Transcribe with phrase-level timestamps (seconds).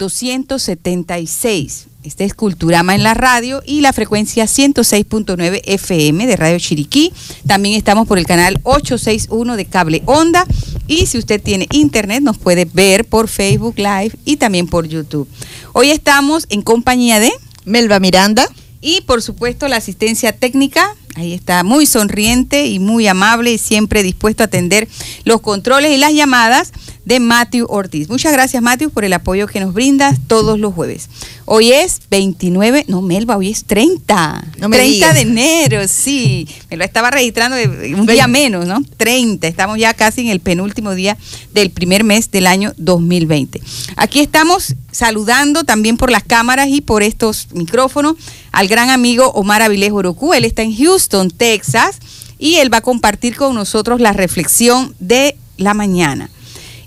[0.00, 1.86] 276.
[2.02, 7.12] Este es Culturama en la radio y la frecuencia 106.9 FM de Radio Chiriquí.
[7.46, 10.46] También estamos por el canal 861 de Cable Onda.
[10.86, 15.28] Y si usted tiene internet, nos puede ver por Facebook Live y también por YouTube.
[15.74, 17.30] Hoy estamos en compañía de
[17.66, 18.48] Melba Miranda.
[18.80, 24.02] Y por supuesto la asistencia técnica, ahí está muy sonriente y muy amable y siempre
[24.02, 24.88] dispuesto a atender
[25.24, 26.72] los controles y las llamadas
[27.10, 28.08] de Matthew Ortiz.
[28.08, 31.08] Muchas gracias Matthew por el apoyo que nos brindas todos los jueves.
[31.44, 34.44] Hoy es 29, no Melba, hoy es 30.
[34.58, 35.14] No me 30 digas.
[35.14, 36.46] de enero, sí.
[36.70, 38.80] Me lo estaba registrando de- un día menos, ¿no?
[38.96, 39.48] 30.
[39.48, 41.16] Estamos ya casi en el penúltimo día
[41.52, 43.60] del primer mes del año 2020.
[43.96, 48.14] Aquí estamos saludando también por las cámaras y por estos micrófonos
[48.52, 50.32] al gran amigo Omar Avilés Orocu.
[50.32, 51.96] Él está en Houston, Texas,
[52.38, 56.30] y él va a compartir con nosotros la reflexión de la mañana.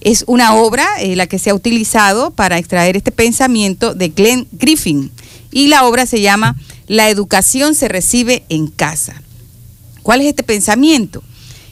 [0.04, 4.50] Es una obra eh, la que se ha utilizado para extraer este pensamiento de Glenn
[4.52, 5.10] Griffin
[5.50, 9.22] y la obra se llama La educación se recibe en casa.
[10.02, 11.24] ¿Cuál es este pensamiento?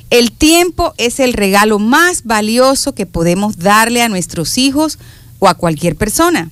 [0.10, 4.98] El tiempo es el regalo más valioso que podemos darle a nuestros hijos
[5.40, 6.50] o a cualquier persona.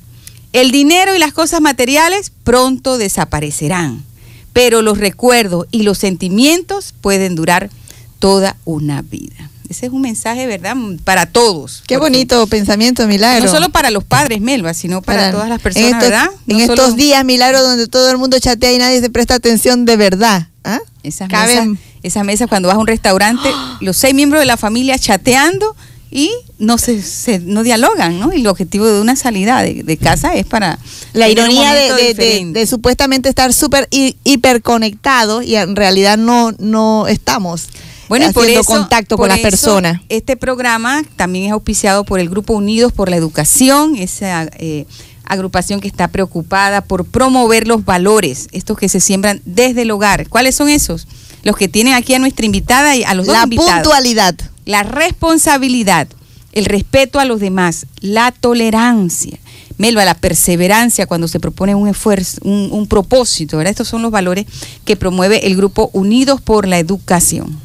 [0.52, 4.04] El dinero y las cosas materiales pronto desaparecerán,
[4.52, 7.70] pero los recuerdos y los sentimientos pueden durar
[8.20, 9.50] toda una vida.
[9.70, 10.76] Ese es un mensaje, ¿verdad?
[11.04, 11.84] Para todos.
[11.86, 13.46] Qué bonito pensamiento, Milagro.
[13.46, 16.30] No solo para los padres, Melba, sino para, todas las personas, en estos, ¿verdad?
[16.48, 19.86] En estos solo- días, Milagro, donde todo el mundo chatea y nadie se presta atención
[19.86, 20.48] de verdad.
[20.64, 20.80] ¿ah?
[21.04, 23.50] Esas Caben- mesas, esas mesas cuando vas a un restaurante,
[23.82, 25.76] los seis miembros de la familia chateando
[26.12, 28.34] y no se, se- no dialogan, ¿no?
[28.34, 30.80] Y el objetivo de una salida de, de casa es para
[31.14, 37.68] La ironía de, supuestamente estar súper hi- hiperconectados y en realidad no, no estamos
[38.10, 40.02] bueno, y por haciendo eso- contacto con las personas.
[40.10, 44.86] Este programa también es auspiciado por el Grupo Unidos por la Educación, esa eh,
[45.26, 50.28] agrupación que está preocupada por promover los valores, estos que se siembran desde el hogar.
[50.28, 51.08] ¿Cuáles son esos?
[51.44, 53.74] Los que tienen aquí a nuestra invitada y a los dos La invitados.
[53.84, 54.36] puntualidad.
[54.66, 56.08] la responsabilidad,
[56.52, 59.38] el respeto a los demás, la tolerancia,
[59.78, 63.72] Melba, la perseverancia cuando se propone un esfuerzo, un, un propósito, ¿verdad?
[63.72, 64.46] Estos son los valores
[64.84, 67.58] que promueve el grupo Unidos por la Educación.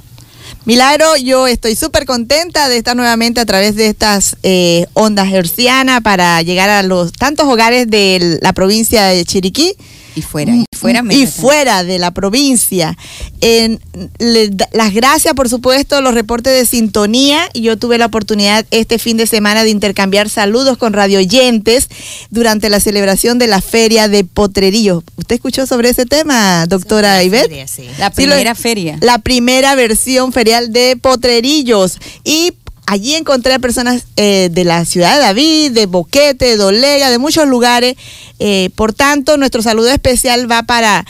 [0.65, 6.01] Milagro, yo estoy súper contenta de estar nuevamente a través de estas eh, ondas hercianas
[6.01, 9.77] para llegar a los tantos hogares de la provincia de Chiriquí.
[10.17, 12.97] Y fuera, y fuera, y Melba, fuera de la provincia.
[13.41, 13.81] En-
[14.19, 17.49] le da- las gracias, por supuesto, los reportes de sintonía.
[17.55, 21.89] Yo tuve la oportunidad este fin de semana de intercambiar saludos con radioyentes
[22.31, 25.03] durante la celebración de la feria de Potrerillos.
[25.17, 27.51] ¿Usted escuchó sobre ese tema, doctora Ivette?
[27.99, 28.99] La Sí, primera lo- feria.
[29.01, 31.99] La primera versión ferial de Potrerillos.
[32.25, 32.53] Y
[32.87, 37.19] allí encontré a personas eh, de la ciudad de David, de Boquete, de Dolega, de
[37.19, 37.97] muchos lugares.
[38.39, 41.05] Eh, por tanto, nuestro saludo especial va para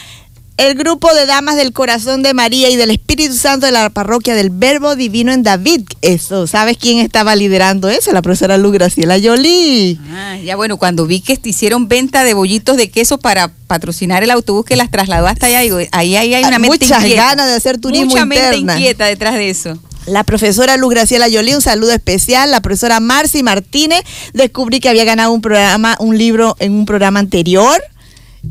[0.56, 4.36] el grupo de damas del corazón de María y del Espíritu Santo de la parroquia
[4.36, 5.80] del Verbo Divino en David.
[6.00, 8.12] Eso, ¿sabes quién estaba liderando eso?
[8.12, 9.98] La profesora Luz Graciela Yoli.
[10.12, 14.22] Ah, ya bueno, cuando vi que te hicieron venta de bollitos de queso para patrocinar
[14.22, 17.02] el autobús que las trasladó hasta allá, digo, ahí, ahí hay una Ah, mente muchas
[17.02, 17.22] inquieta.
[17.30, 19.76] ganas de hacer turismo Mucha mente inquieta detrás de eso.
[20.06, 22.50] La profesora Luz Graciela Yoli, un saludo especial.
[22.50, 24.02] La profesora Marci Martínez,
[24.34, 27.82] descubrí que había ganado un programa, un libro en un programa anterior.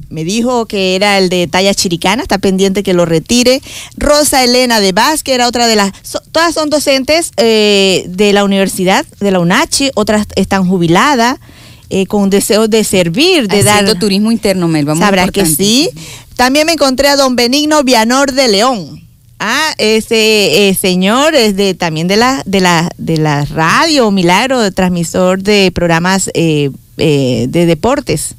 [0.10, 3.62] Me dijo que era el de talla chiricana, está pendiente que lo retire.
[3.96, 5.92] Rosa Elena de Vázquez era otra de las.
[6.02, 11.38] so- todas son docentes eh, de la universidad, de la UNACHI, otras están jubiladas,
[11.92, 14.00] eh, con deseos de servir, de Haciendo dar.
[14.00, 14.96] turismo interno, Melba.
[14.96, 15.92] muy Sabrás que sí.
[16.36, 19.03] También me encontré a don Benigno Vianor de León.
[19.46, 24.62] Ah, ese eh, señor es de también de la de la de la radio Milagro,
[24.62, 28.36] de transmisor de programas eh, eh, de deportes,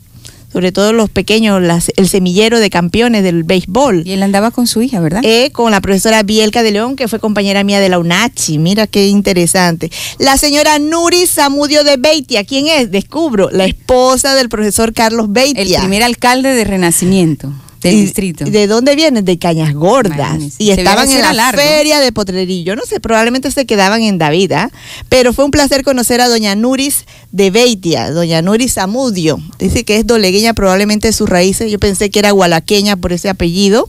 [0.50, 4.03] sobre todo los pequeños, las- el semillero de campeones del béisbol.
[4.06, 5.20] Y él andaba con su hija, ¿verdad?
[5.25, 8.56] Eh, con la profesora Bielka de León, que fue compañera mía de la UNACHI.
[8.56, 9.91] Mira qué interesante.
[10.19, 12.44] La señora Nuri Zamudio de Beitia.
[12.44, 12.91] ¿Quién es?
[12.91, 13.50] Descubro.
[13.53, 15.80] La esposa del profesor Carlos el Beitia.
[15.80, 17.53] primer alcalde de Renacimiento
[17.84, 18.45] del ¿Y distrito.
[18.45, 19.25] ¿De dónde vienen?
[19.25, 20.16] De Cañas Gordas.
[20.16, 20.63] Imagínense.
[20.63, 21.60] Y estaban en la largo.
[21.60, 22.75] feria de Potrerillo.
[22.77, 24.71] No sé, probablemente se quedaban en David, ¿ah?
[25.09, 29.39] Pero fue un placer conocer a doña Nuris de Beitia, doña Nuris Zamudio.
[29.59, 31.71] Dice que es dolegueña probablemente de sus raíces.
[31.71, 33.89] Yo pensé que era gualaqueña por ese apellido.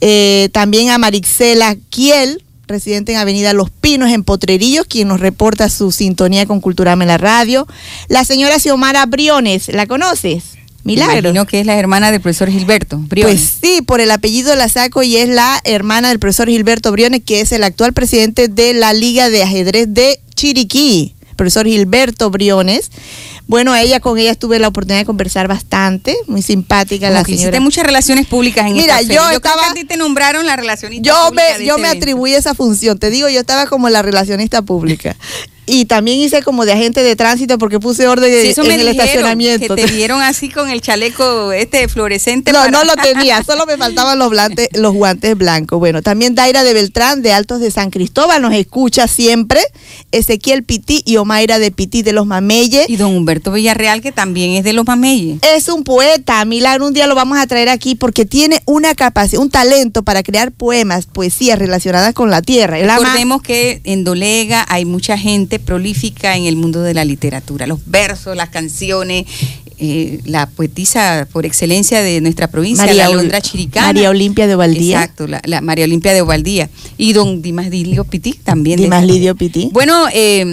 [0.00, 5.68] Eh, también a Marixela Kiel, residente en Avenida Los Pinos, en Potrerillos, quien nos reporta
[5.68, 7.68] su sintonía con Culturama en la radio.
[8.08, 10.59] La señora Xiomara Briones, ¿la conoces?
[10.84, 11.18] Milagro.
[11.30, 13.56] Imagino que es la hermana del profesor Gilberto Briones.
[13.60, 17.22] Pues sí, por el apellido la saco y es la hermana del profesor Gilberto Briones,
[17.24, 21.14] que es el actual presidente de la Liga de Ajedrez de Chiriquí.
[21.36, 22.90] Profesor Gilberto Briones.
[23.46, 27.32] Bueno, ella con ella tuve la oportunidad de conversar bastante, muy simpática Como la que
[27.32, 27.48] señora.
[27.48, 29.14] hiciste muchas relaciones públicas en Mira, esta feria.
[29.16, 31.72] yo creo estaba- que a ti te nombraron la relacionista Yo pública me, de yo
[31.76, 32.02] este me evento.
[32.04, 32.98] atribuí esa función.
[32.98, 35.16] Te digo, yo estaba como la relacionista pública.
[35.70, 39.74] Y también hice como de agente de tránsito porque puse orden Sí, en el estacionamiento.
[39.76, 42.52] que te vieron así con el chaleco este fluorescente.
[42.52, 45.78] No, para- no lo tenía, solo me faltaban los, blantes- los guantes blancos.
[45.78, 49.60] Bueno, también Daira de Beltrán, de Altos de San Cristóbal, nos escucha siempre.
[50.12, 52.88] Ezequiel Pití y Omaira de Pití de los Mameyes.
[52.88, 55.38] Y don Humberto Villarreal, que también es de los mameyes.
[55.54, 59.40] Es un poeta, Milagro, un día lo vamos a traer aquí porque tiene una capacidad,
[59.40, 62.78] un talento para crear poemas, poesías relacionadas con la tierra.
[62.78, 67.66] Recordemos que en Dolega hay mucha gente prolífica en el mundo de la literatura.
[67.66, 69.26] Los versos, las canciones,
[69.82, 73.86] eh, la poetisa por excelencia de nuestra provincia, María la Londra Chiricana.
[73.86, 75.00] María Olimpia de Ovaldía.
[75.00, 76.68] Exacto, la, la María Olimpia de Ovaldía.
[76.98, 78.78] Y don Dimas Dilio Pití también.
[78.78, 79.70] Dimas Lidio Pití.
[79.72, 80.44] Bueno, eh,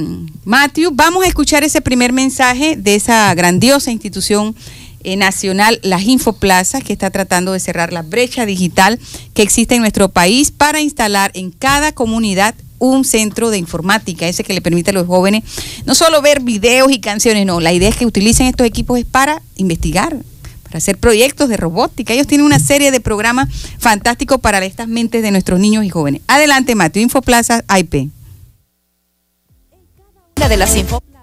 [0.46, 4.56] Matthew, vamos a escuchar ese primer mensaje de esa grandiosa institución
[5.04, 8.98] eh, nacional, las Infoplazas, que está tratando de cerrar la brecha digital
[9.34, 14.44] que existe en nuestro país para instalar en cada comunidad un centro de informática, ese
[14.44, 15.44] que le permite a los jóvenes
[15.86, 19.06] no solo ver videos y canciones, no, la idea es que utilicen estos equipos es
[19.06, 20.18] para investigar,
[20.64, 22.14] para hacer proyectos de robótica.
[22.14, 26.22] Ellos tienen una serie de programas fantásticos para estas mentes de nuestros niños y jóvenes.
[26.28, 28.10] Adelante, Mateo, Infoplaza IP.
[30.38, 31.17] una de las existen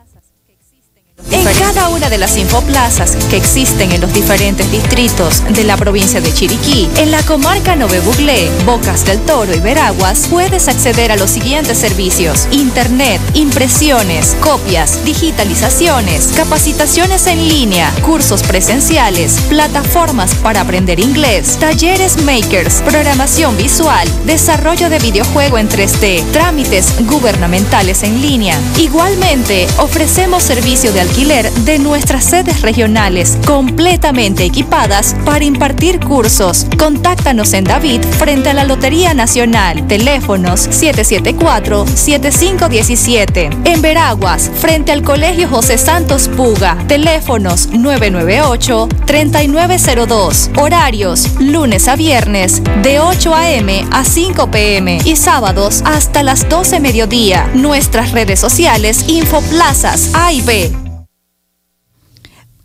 [1.30, 6.20] en cada una de las infoplazas que existen en los diferentes distritos de la provincia
[6.20, 11.16] de Chiriquí, en la comarca Nove Buglé, Bocas del Toro y Veraguas, puedes acceder a
[11.16, 21.00] los siguientes servicios: internet, impresiones, copias, digitalizaciones, capacitaciones en línea, cursos presenciales, plataformas para aprender
[21.00, 28.58] inglés, talleres makers, programación visual, desarrollo de videojuego en 3D, trámites gubernamentales en línea.
[28.78, 36.66] Igualmente, ofrecemos servicio de de nuestras sedes regionales completamente equipadas para impartir cursos.
[36.76, 39.86] Contáctanos en David frente a la Lotería Nacional.
[39.86, 43.56] Teléfonos 774-7517.
[43.64, 46.76] En Veraguas, frente al Colegio José Santos Puga.
[46.88, 50.58] Teléfonos 998-3902.
[50.58, 53.86] Horarios lunes a viernes de 8 a.m.
[53.92, 54.98] a 5 p.m.
[55.04, 57.50] y sábados hasta las 12 mediodía.
[57.54, 60.93] Nuestras redes sociales Infoplazas A y B.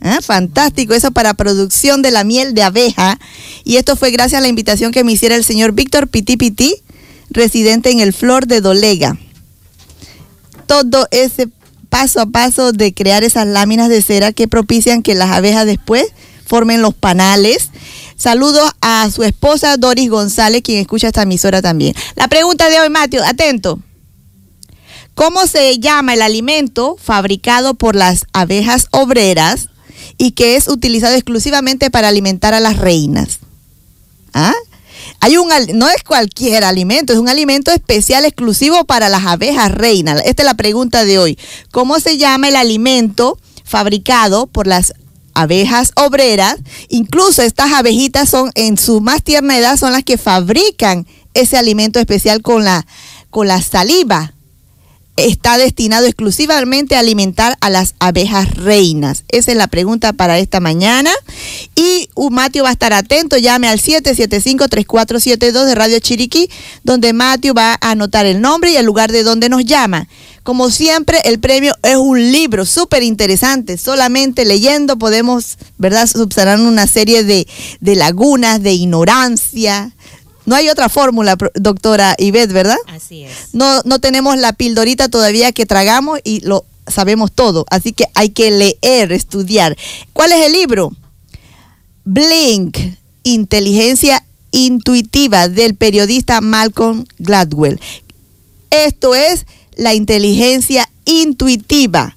[0.02, 3.20] Ah, Fantástico, eso para producción de la miel de abeja.
[3.64, 6.75] Y esto fue gracias a la invitación que me hiciera el señor Víctor Piti Piti,
[7.30, 9.18] residente en el Flor de Dolega.
[10.68, 11.50] Todo ese
[11.90, 16.08] paso a paso de crear esas láminas de cera que propician que las abejas después
[16.46, 17.70] formen los panales.
[18.18, 21.96] Saludos a su esposa Doris González, quien escucha esta emisora también.
[22.16, 23.80] La pregunta de hoy, Mateo, atento.
[25.14, 29.70] ¿Cómo se llama el alimento fabricado por las abejas obreras
[30.17, 33.39] y que es utilizado exclusivamente para alimentar a las reinas?
[34.34, 34.53] ¿Ah?
[35.19, 40.22] Hay un, no es cualquier alimento, es un alimento especial exclusivo para las abejas reinas.
[40.25, 41.39] Esta es la pregunta de hoy.
[41.72, 44.93] ¿Cómo se llama el alimento fabricado por las
[45.34, 46.57] abejas obreras?
[46.89, 52.00] Incluso estas abejitas son en su más tierna edad son las que fabrican ese alimento
[52.00, 52.86] especial con la
[53.29, 54.35] con la saliva
[55.17, 59.24] está destinado exclusivamente a alimentar a las abejas reinas?
[59.29, 61.12] Esa es la pregunta para esta mañana.
[61.75, 66.50] Y Mateo va a estar atento, llame al 775-3472 de Radio Chiriquí,
[66.84, 70.07] donde Mateo va a anotar el nombre y el lugar de donde nos llama.
[70.43, 73.79] Como siempre, el premio es un libro súper interesante.
[73.79, 77.48] Solamente leyendo podemos, ¿verdad?, subsanar una serie de,
[77.79, 79.91] de lagunas, de ignorancia.
[80.46, 82.78] No hay otra fórmula, doctora Ivette, ¿verdad?
[82.88, 83.54] Así es.
[83.54, 87.66] No, no tenemos la pildorita todavía que tragamos y lo sabemos todo.
[87.70, 89.75] Así que hay que leer, estudiar.
[90.14, 90.92] ¿Cuál es el libro?
[92.04, 92.78] Blink,
[93.24, 97.80] Inteligencia Intuitiva del periodista Malcolm Gladwell.
[98.70, 102.16] Esto es la inteligencia intuitiva.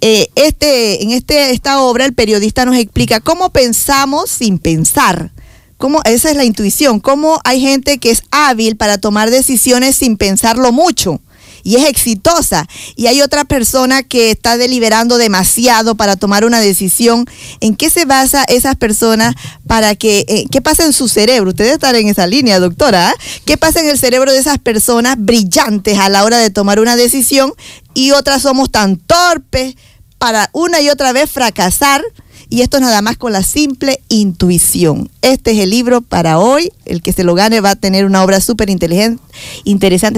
[0.00, 5.32] Eh, este, en este, esta obra el periodista nos explica cómo pensamos sin pensar.
[5.78, 10.16] Cómo, esa es la intuición, cómo hay gente que es hábil para tomar decisiones sin
[10.16, 11.20] pensarlo mucho
[11.62, 12.66] y es exitosa.
[12.96, 17.26] Y hay otra persona que está deliberando demasiado para tomar una decisión.
[17.60, 19.34] ¿En qué se basa esas personas
[19.66, 21.50] para que, eh, qué pasa en su cerebro?
[21.50, 23.10] Ustedes están en esa línea, doctora.
[23.10, 23.14] ¿ah?
[23.44, 26.96] ¿Qué pasa en el cerebro de esas personas brillantes a la hora de tomar una
[26.96, 27.52] decisión
[27.94, 29.74] y otras somos tan torpes
[30.18, 32.02] para una y otra vez fracasar?
[32.50, 35.10] Y esto nada más con la simple intuición.
[35.20, 36.72] Este es el libro para hoy.
[36.86, 39.20] El que se lo gane va a tener una obra súper interesante.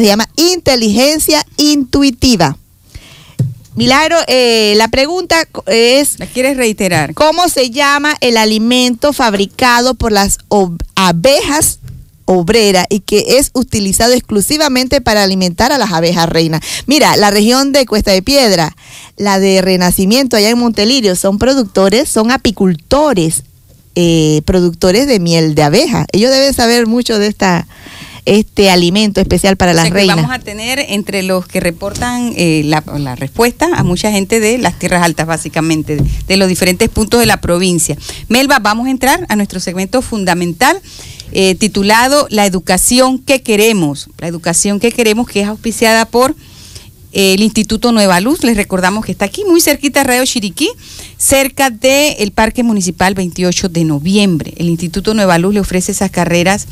[0.03, 2.57] Se llama Inteligencia Intuitiva.
[3.75, 7.15] Milagro, eh, la pregunta es, ¿La quieres reiterar?
[7.15, 10.39] ¿cómo se llama el alimento fabricado por las
[10.95, 11.80] abejas
[12.31, 16.61] obreras y que es utilizado exclusivamente para alimentar a las abejas reinas?
[16.87, 18.77] Mira, la región de Cuesta de Piedra,
[19.17, 23.43] la de Renacimiento allá en Montelirio, son productores, son apicultores,
[23.97, 26.07] eh, productores de miel de abeja.
[26.13, 27.67] Ellos deben saber mucho de esta
[28.27, 30.17] este alimento especial para O las sea que reinas.
[30.17, 34.59] Vamos a tener entre los que reportan eh, la, la respuesta a mucha gente de
[34.59, 37.97] las tierras altas, básicamente, de, de los diferentes puntos de la provincia.
[38.29, 40.81] Melba, vamos a entrar a nuestro segmento fundamental
[41.33, 44.09] eh, titulado La educación que queremos.
[44.19, 46.35] La educación que queremos, que es auspiciada por
[47.13, 48.45] eh, el Instituto Nueva Luz.
[48.45, 50.71] Les recordamos que está aquí, muy cerquita de Radio Chiriquí,
[51.17, 54.55] cerca del Parque Municipal 28 de noviembre.
[54.57, 56.67] El Instituto Nueva Luz le ofrece esas carreras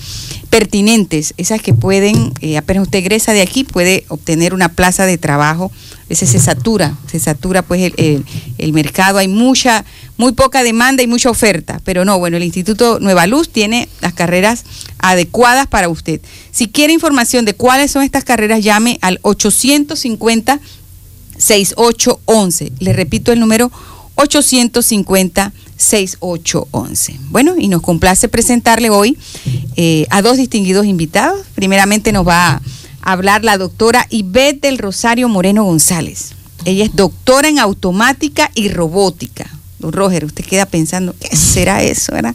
[0.50, 5.18] pertinentes, esas que pueden, eh, apenas usted egresa de aquí, puede obtener una plaza de
[5.18, 5.70] trabajo.
[6.08, 8.24] Ese se satura, se satura pues el, el-
[8.56, 9.84] el mercado, hay mucha,
[10.16, 14.14] muy poca demanda y mucha oferta, pero no, bueno, el Instituto Nueva Luz tiene las
[14.14, 14.64] carreras
[14.98, 16.20] adecuadas para usted.
[16.50, 20.58] Si quiere información de cuáles son estas carreras, llame al 850
[21.36, 22.72] 6811.
[22.80, 23.70] Le repito el número
[24.18, 27.20] 850 6811.
[27.30, 29.16] Bueno, y nos complace presentarle hoy
[29.76, 31.46] eh, a dos distinguidos invitados.
[31.54, 32.62] Primeramente nos va a
[33.00, 36.32] hablar la doctora Ivette del Rosario Moreno González.
[36.64, 39.48] Ella es doctora en automática y robótica.
[39.78, 42.12] Don Roger, usted queda pensando, ¿qué será eso?
[42.12, 42.34] ¿verdad?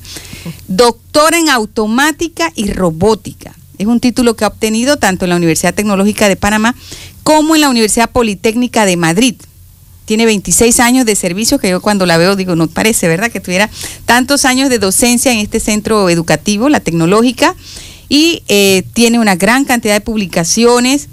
[0.69, 3.53] Doctora en automática y robótica.
[3.77, 6.75] Es un título que ha obtenido tanto en la Universidad Tecnológica de Panamá
[7.23, 9.35] como en la Universidad Politécnica de Madrid.
[10.05, 13.31] Tiene 26 años de servicio, que yo cuando la veo digo, no parece, ¿verdad?
[13.31, 13.69] Que tuviera
[14.05, 17.55] tantos años de docencia en este centro educativo, la tecnológica,
[18.09, 21.07] y eh, tiene una gran cantidad de publicaciones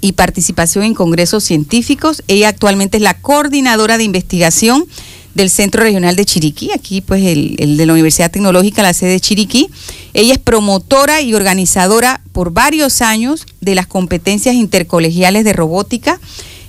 [0.00, 2.22] y participación en congresos científicos.
[2.26, 4.86] Ella actualmente es la coordinadora de investigación
[5.34, 9.10] del Centro Regional de Chiriquí, aquí pues el, el de la Universidad Tecnológica, la sede
[9.10, 9.68] de Chiriquí.
[10.14, 16.18] Ella es promotora y organizadora por varios años de las competencias intercolegiales de robótica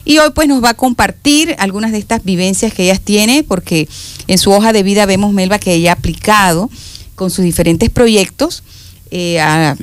[0.07, 3.87] y hoy pues nos va a compartir algunas de estas vivencias que ella tiene, porque
[4.27, 6.69] en su hoja de vida vemos, Melba, que ella ha aplicado
[7.15, 8.63] con sus diferentes proyectos
[9.11, 9.75] eh, a,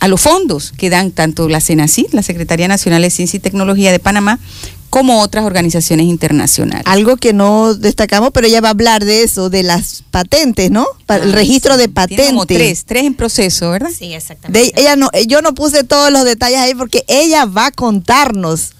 [0.00, 3.90] a los fondos que dan tanto la CENACID, la Secretaría Nacional de Ciencia y Tecnología
[3.92, 4.38] de Panamá,
[4.90, 6.82] como otras organizaciones internacionales.
[6.86, 10.84] Algo que no destacamos, pero ella va a hablar de eso, de las patentes, ¿no?
[11.08, 11.80] El Ah, registro sí.
[11.82, 12.56] de Tiene como patentes.
[12.58, 13.90] tres, tres en proceso, ¿verdad?
[13.96, 14.72] Sí, exactamente.
[14.74, 18.72] De, ella no, yo no puse todos los detalles ahí porque ella va a contarnos.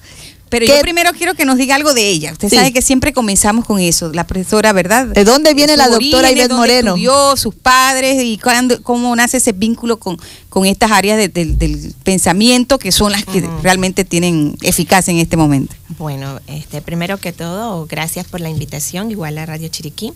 [0.50, 0.73] Pero ¿Qué?
[0.76, 2.33] yo primero quiero que nos diga algo de ella.
[2.33, 2.57] Usted Sí.
[2.57, 5.07] sabe que siempre comenzamos con eso, la profesora, ¿verdad?
[5.07, 6.90] ¿De dónde viene la doctora orígenes, Ivette dónde Moreno?
[6.90, 11.57] estudió, sus padres y cuándo- cómo nace ese vínculo con, con estas áreas de- del-
[11.57, 15.75] del pensamiento que son las que realmente tienen eficacia en este momento.
[15.99, 20.12] Bueno, este, primero que todo, gracias por la invitación, igual a Radio Chiriquí.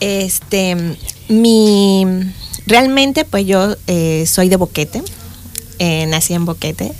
[0.00, 0.76] Este,
[1.28, 2.04] mi,
[2.66, 5.02] realmente, pues yo eh, soy de Boquete,
[5.78, 6.92] eh, nací en Boquete,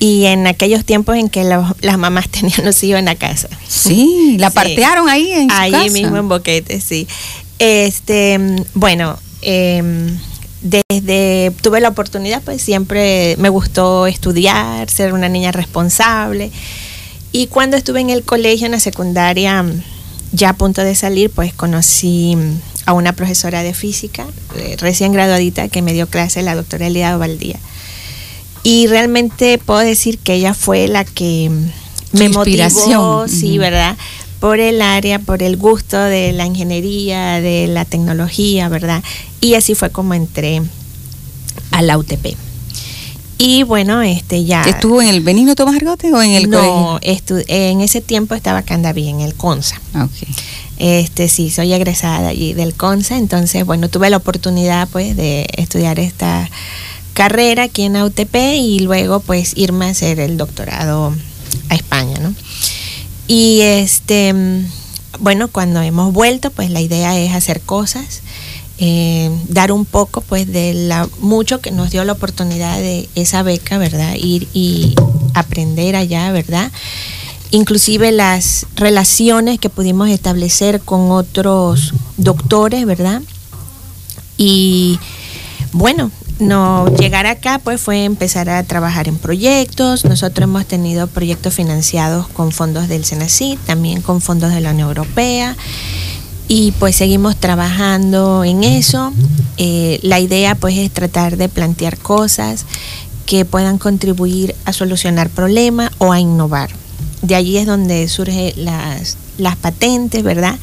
[0.00, 3.48] y en aquellos tiempos en que las mamás tenían los hijos en la casa.
[3.68, 4.54] Sí, la Sí.
[4.54, 5.90] partearon ahí en su Ahí casa.
[5.90, 7.06] mismo en Boquete, sí.
[7.58, 8.38] Este,
[8.74, 10.18] bueno, em,
[10.62, 16.50] desde tuve la oportunidad, pues siempre me gustó estudiar, ser una niña responsable.
[17.32, 19.64] Y cuando estuve en el colegio, en la secundaria,
[20.32, 22.36] ya a punto de salir, pues conocí
[22.86, 27.16] a una profesora de física, eh, recién graduadita, que me dio clase, la doctora Elia
[27.16, 27.58] Valdía.
[28.64, 31.50] Y realmente puedo decir que ella fue la que
[32.12, 33.58] me motivó, sí.
[33.58, 33.96] ¿verdad?
[34.40, 39.04] Por el área, por el gusto de la ingeniería, de la tecnología, ¿verdad?
[39.40, 40.62] Y así fue como entré
[41.70, 42.36] a la UTP.
[43.36, 44.62] Y bueno, este ya...
[44.62, 48.60] ¿Estuvo en el Benigno Tomás Argote o en el no, estu- en ese tiempo estaba
[48.60, 49.80] acá en el CONSA.
[49.96, 50.28] Ok.
[50.78, 55.46] Este sí, soy egresada de allí del CONSA, entonces bueno, tuve la oportunidad pues de
[55.56, 56.50] estudiar esta
[57.14, 61.14] carrera aquí en AUTP y luego pues irme a hacer el doctorado
[61.68, 62.34] a España, ¿no?
[63.26, 64.34] Y este,
[65.20, 68.20] bueno, cuando hemos vuelto pues la idea es hacer cosas,
[68.78, 73.42] eh, dar un poco pues de la mucho que nos dio la oportunidad de esa
[73.42, 74.14] beca, ¿verdad?
[74.16, 74.94] Ir y
[75.34, 76.70] aprender allá, ¿verdad?
[77.54, 83.22] inclusive las relaciones que pudimos establecer con otros doctores, ¿verdad?
[84.36, 84.98] Y
[85.72, 90.04] bueno, no llegar acá pues fue empezar a trabajar en proyectos.
[90.04, 94.88] Nosotros hemos tenido proyectos financiados con fondos del CENACID, también con fondos de la Unión
[94.88, 95.56] Europea.
[96.46, 99.12] Y pues seguimos trabajando en eso.
[99.56, 102.66] Eh, la idea pues es tratar de plantear cosas
[103.26, 106.70] que puedan contribuir a solucionar problemas o a innovar.
[107.22, 110.58] De allí es donde surgen las, las patentes, ¿verdad?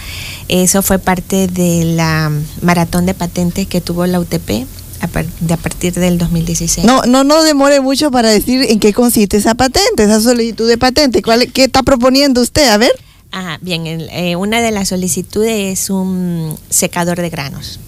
[0.48, 4.68] Eso fue parte de la maratón de patentes que tuvo la UTP
[5.02, 6.86] a, par- de a partir del 2016.
[6.86, 10.78] No, no nos demore mucho para decir en qué consiste esa patente, esa solicitud de
[10.78, 11.22] patente.
[11.22, 12.70] ¿Cuál, ¿Qué está proponiendo usted?
[12.70, 12.92] A ver.
[13.32, 17.80] Ajá, bien, el- eh, una de las solicitudes es un secador de granos.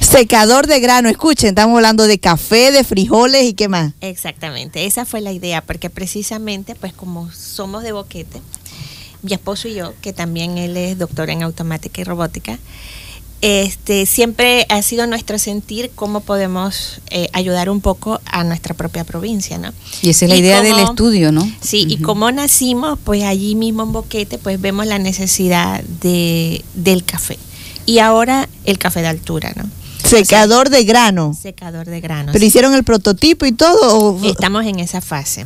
[0.00, 3.92] Secador de grano, escuchen, estamos hablando de café, de frijoles y qué más.
[4.00, 8.40] Exactamente, esa fue la idea, porque precisamente, pues como somos de Boquete,
[9.22, 12.58] mi esposo y yo, que también él es doctor en automática y robótica,
[13.46, 19.04] este, siempre ha sido nuestro sentir cómo podemos eh, ayudar un poco a nuestra propia
[19.04, 19.70] provincia, ¿no?
[20.00, 21.46] Y esa es la Y idea del estudio, ¿no?
[21.60, 27.04] Sí, y como nacimos, pues allí mismo en Boquete, pues vemos la necesidad de, del
[27.04, 27.38] café.
[27.84, 29.68] Y ahora el café de altura, ¿no?
[30.02, 31.36] Secador de grano.
[31.38, 32.32] Secador de granos.
[32.32, 33.98] ¿Pero hicieron el prototipo y todo?
[33.98, 35.44] o- Estamos en esa fase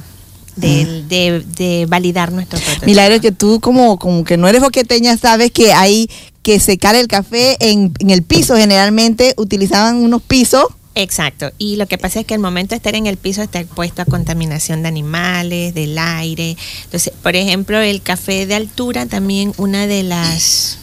[0.55, 2.87] de, de, de validar nuestro prototipo.
[2.87, 6.09] Milagro que tú como, como que no eres boqueteña, sabes que hay
[6.49, 8.57] que secar el café en, el piso.
[8.57, 10.65] Generalmente utilizaban unos pisos.
[10.95, 11.51] Exacto.
[11.59, 14.01] Y lo que pasa es que al momento de estar en el piso está expuesto
[14.01, 16.57] a contaminación de animales, del aire.
[16.85, 20.79] Entonces, por ejemplo, el café de altura también una de las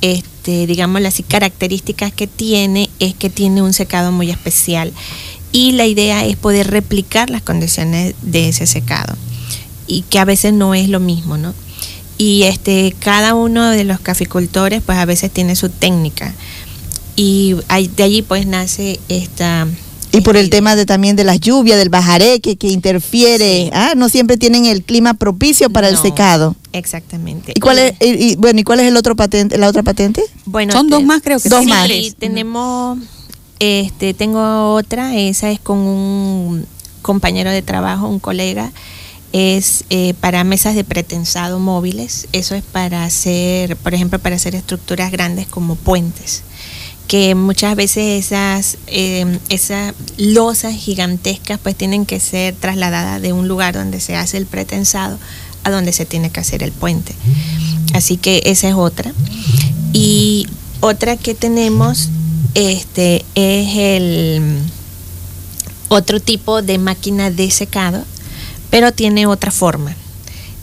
[0.00, 4.94] este, digamos así, características que tiene es que tiene un secado muy especial.
[5.52, 9.18] Y la idea es poder replicar las condiciones de ese secado.
[9.86, 11.52] Y que a veces no es lo mismo, ¿no?
[12.18, 16.34] Y este, cada uno de los caficultores, pues a veces tiene su técnica.
[17.16, 17.54] Y
[17.96, 19.66] de allí pues nace esta...
[20.10, 23.64] Y por el esta tema de también de las lluvias, del bajaré, que, que interfiere.
[23.64, 23.70] Sí.
[23.74, 26.56] Ah, no siempre tienen el clima propicio para el secado.
[26.72, 27.52] Exactamente.
[27.54, 30.22] ¿Y cuál es, y, y, bueno, ¿y cuál es el otro patente, la otra patente?
[30.46, 31.88] Bueno, Son te- dos más, creo que Dos sí, más.
[32.18, 32.98] tenemos,
[33.58, 36.66] este, tengo otra, esa es con un
[37.02, 38.72] compañero de trabajo, un colega,
[39.32, 44.54] es eh, para mesas de pretensado móviles, eso es para hacer, por ejemplo, para hacer
[44.54, 46.42] estructuras grandes como puentes
[47.08, 53.48] que muchas veces esas eh, esas losas gigantescas pues tienen que ser trasladadas de un
[53.48, 55.18] lugar donde se hace el pretensado
[55.64, 57.14] a donde se tiene que hacer el puente.
[57.94, 59.12] Así que esa es otra.
[59.94, 60.46] Y
[60.80, 62.10] otra que tenemos
[62.54, 64.58] este es el
[65.88, 68.04] otro tipo de máquina de secado,
[68.70, 69.94] pero tiene otra forma.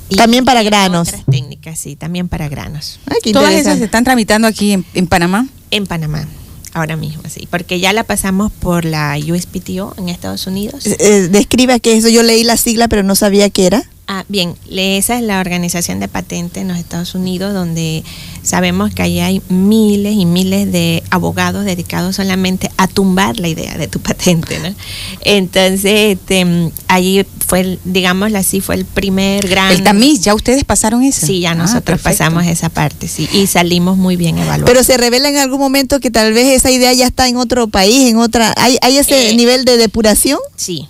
[0.10, 1.08] Y También para granos.
[1.08, 3.00] Otras técnicas, sí, también para granos.
[3.08, 5.48] Ay, qué Todas esas se están tramitando aquí en, en Panamá.
[5.72, 6.28] En Panamá,
[6.74, 10.86] ahora mismo, sí, porque ya la pasamos por la USPTO en Estados Unidos.
[10.86, 13.84] Eh, eh, describa que eso, yo leí la sigla, pero no sabía qué era.
[14.08, 18.04] Ah, bien, esa es la organización de patentes en los Estados Unidos, donde
[18.44, 23.76] sabemos que ahí hay miles y miles de abogados dedicados solamente a tumbar la idea
[23.80, 24.76] de tu patente, ¿no?
[25.22, 26.46] Entonces, este,
[26.88, 29.72] allí fue, digámoslo así, fue el primer gran...
[29.72, 31.26] El tamiz, ya ustedes pasaron eso.
[31.26, 34.66] Sí, ya Ah, nosotros pasamos esa parte, sí, y salimos muy bien evaluados.
[34.70, 37.68] Pero se revela en algún momento que tal vez esa idea ya está en otro
[37.70, 38.54] país, en otra...
[38.58, 40.38] ¿Hay, hay ese Eh, nivel de depuración?
[40.56, 40.88] Sí,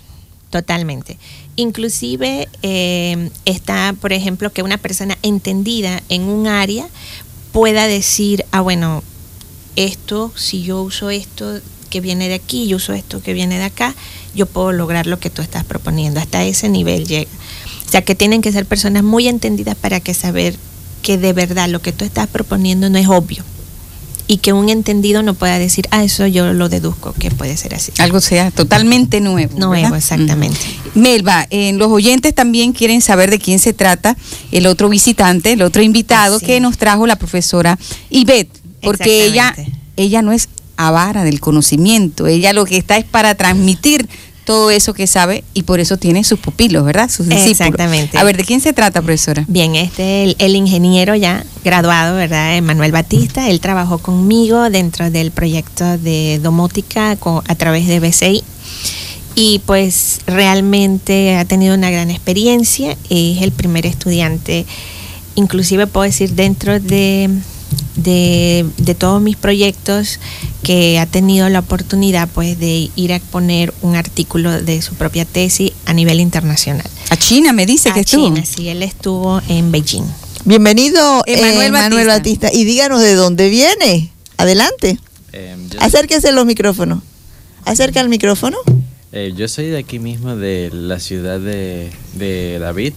[0.50, 1.18] totalmente.
[1.56, 6.88] Inclusive eh, está, por ejemplo, que una persona entendida en un área
[7.52, 9.04] pueda decir, ah, bueno,
[9.76, 13.64] esto, si yo uso esto que viene de aquí, yo uso esto que viene de
[13.64, 13.96] acá,
[14.34, 16.20] yo puedo lograr lo que tú estás proponiendo.
[16.20, 17.32] Hasta ese nivel llega.
[17.88, 20.58] O sea, que tienen que ser personas muy entendidas para que saber
[21.02, 23.44] que de verdad lo que tú estás proponiendo no es obvio
[24.28, 27.76] y que un entendido no pueda decir, ah, eso yo lo deduzco, que puede ser
[27.76, 27.92] así.
[28.00, 29.58] Algo sea totalmente nuevo.
[29.58, 29.98] Nuevo, ¿verdad?
[29.98, 30.60] exactamente.
[30.96, 34.18] Melba, eh, los oyentes también quieren saber de quién se trata
[34.52, 37.78] el otro visitante, el otro invitado Así que nos trajo la profesora
[38.10, 39.56] Ivette, porque ella,
[39.96, 44.08] ella no es avara del conocimiento, ella lo que está es para transmitir
[44.46, 47.10] todo eso que sabe y por eso tiene sus pupilos, ¿verdad?
[47.10, 47.60] Sus discípulos.
[47.60, 48.18] Exactamente.
[48.18, 49.44] A ver, ¿de quién se trata, profesora?
[49.48, 52.62] Bien, este el, el ingeniero ya graduado, ¿verdad?
[52.62, 58.44] Manuel Batista, él trabajó conmigo dentro del proyecto de domótica a través de BCI
[59.36, 64.66] y pues realmente ha tenido una gran experiencia, es el primer estudiante,
[65.36, 67.30] inclusive puedo decir dentro de,
[67.96, 70.20] de, de todos mis proyectos
[70.64, 75.26] que ha tenido la oportunidad pues de ir a exponer un artículo de su propia
[75.26, 76.86] tesis a nivel internacional.
[77.10, 78.26] A China me dice que A estuvo.
[78.34, 80.04] China, sí, él estuvo en Beijing.
[80.46, 82.48] Bienvenido, Emanuel eh, Manuel Batista.
[82.48, 82.60] Batista.
[82.60, 84.12] Y díganos de dónde viene.
[84.38, 85.00] Adelante.
[85.34, 87.00] Eh, Acérquese los micrófonos.
[87.64, 88.58] Acerca el micrófono.
[89.12, 92.94] eh, yo soy de aquí mismo, de la ciudad de, de David.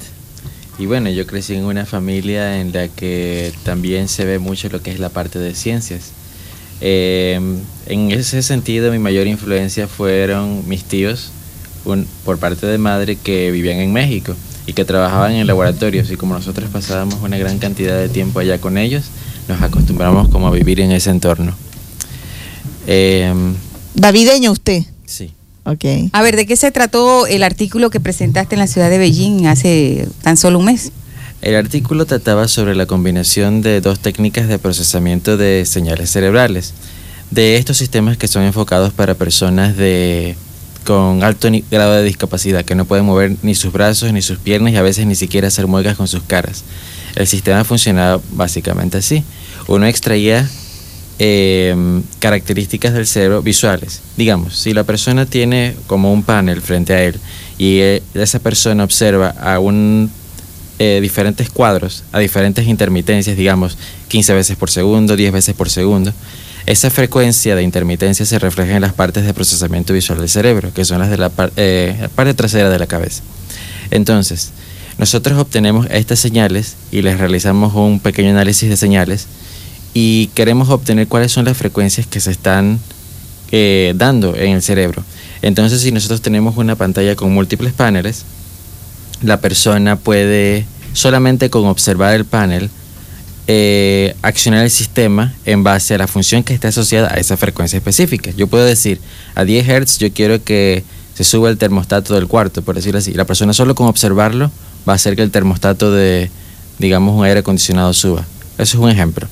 [0.78, 4.80] Y bueno, yo crecí en una familia en la que también se ve mucho lo
[4.80, 6.12] que es la parte de ciencias.
[6.80, 7.40] Eh,
[7.86, 11.30] en ese sentido, mi mayor influencia fueron mis tíos,
[11.84, 14.36] un- por parte de madre, que vivían en México
[14.66, 16.10] y que trabajaban en laboratorios.
[16.12, 19.04] Y como nosotros pasábamos una gran cantidad de tiempo allá con ellos,
[19.48, 21.54] nos acostumbramos como a vivir en ese entorno.
[22.86, 23.32] Eh,
[23.94, 24.84] Davideño usted.
[25.06, 25.32] sí.
[25.68, 25.84] Ok.
[26.12, 29.46] A ver, ¿de qué se trató el artículo que presentaste en la ciudad de Beijing
[29.46, 30.92] hace tan solo un mes?
[31.42, 36.72] El artículo trataba sobre la combinación de dos técnicas de procesamiento de señales cerebrales,
[37.30, 40.36] de estos sistemas que son enfocados para personas de,
[40.86, 44.72] con alto grado de discapacidad, que no pueden mover ni sus brazos ni sus piernas
[44.72, 46.64] y a veces ni siquiera hacer muecas con sus caras.
[47.14, 49.22] El sistema funcionaba básicamente así.
[49.66, 50.48] Uno extraía
[51.18, 51.74] eh,
[52.20, 54.00] características del cerebro visuales.
[54.16, 57.16] Digamos, si la persona tiene como un panel frente a él
[57.58, 60.10] y eh, esa persona observa a un
[60.78, 63.76] eh, diferentes cuadros a diferentes intermitencias, digamos
[64.08, 66.12] 15 veces por segundo, 10 veces por segundo.
[66.66, 70.84] Esa frecuencia de intermitencia se refleja en las partes de procesamiento visual del cerebro, que
[70.84, 73.22] son las de la, par- eh, la parte trasera de la cabeza.
[73.90, 74.50] Entonces,
[74.98, 79.26] nosotros obtenemos estas señales y les realizamos un pequeño análisis de señales
[79.94, 82.78] y queremos obtener cuáles son las frecuencias que se están
[83.50, 85.02] eh, dando en el cerebro.
[85.42, 88.24] Entonces, si nosotros tenemos una pantalla con múltiples paneles,
[89.22, 92.70] la persona puede solamente con observar el panel
[93.50, 97.78] eh, accionar el sistema en base a la función que esté asociada a esa frecuencia
[97.78, 98.30] específica.
[98.36, 99.00] Yo puedo decir,
[99.34, 103.14] a 10 Hz yo quiero que se suba el termostato del cuarto, por decirlo así.
[103.14, 104.50] La persona solo con observarlo
[104.86, 106.30] va a hacer que el termostato de,
[106.78, 108.26] digamos, un aire acondicionado suba.
[108.58, 109.26] Eso es un ejemplo.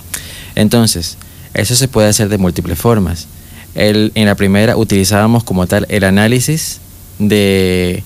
[0.57, 1.17] Entonces,
[1.55, 3.29] eso se puede hacer de múltiples formas.
[3.77, 6.81] En la primera utilizábamos como tal el análisis
[7.19, 8.03] de,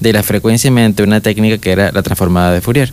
[0.00, 2.92] de la frecuencia mediante una técnica que era la transformada de Fourier.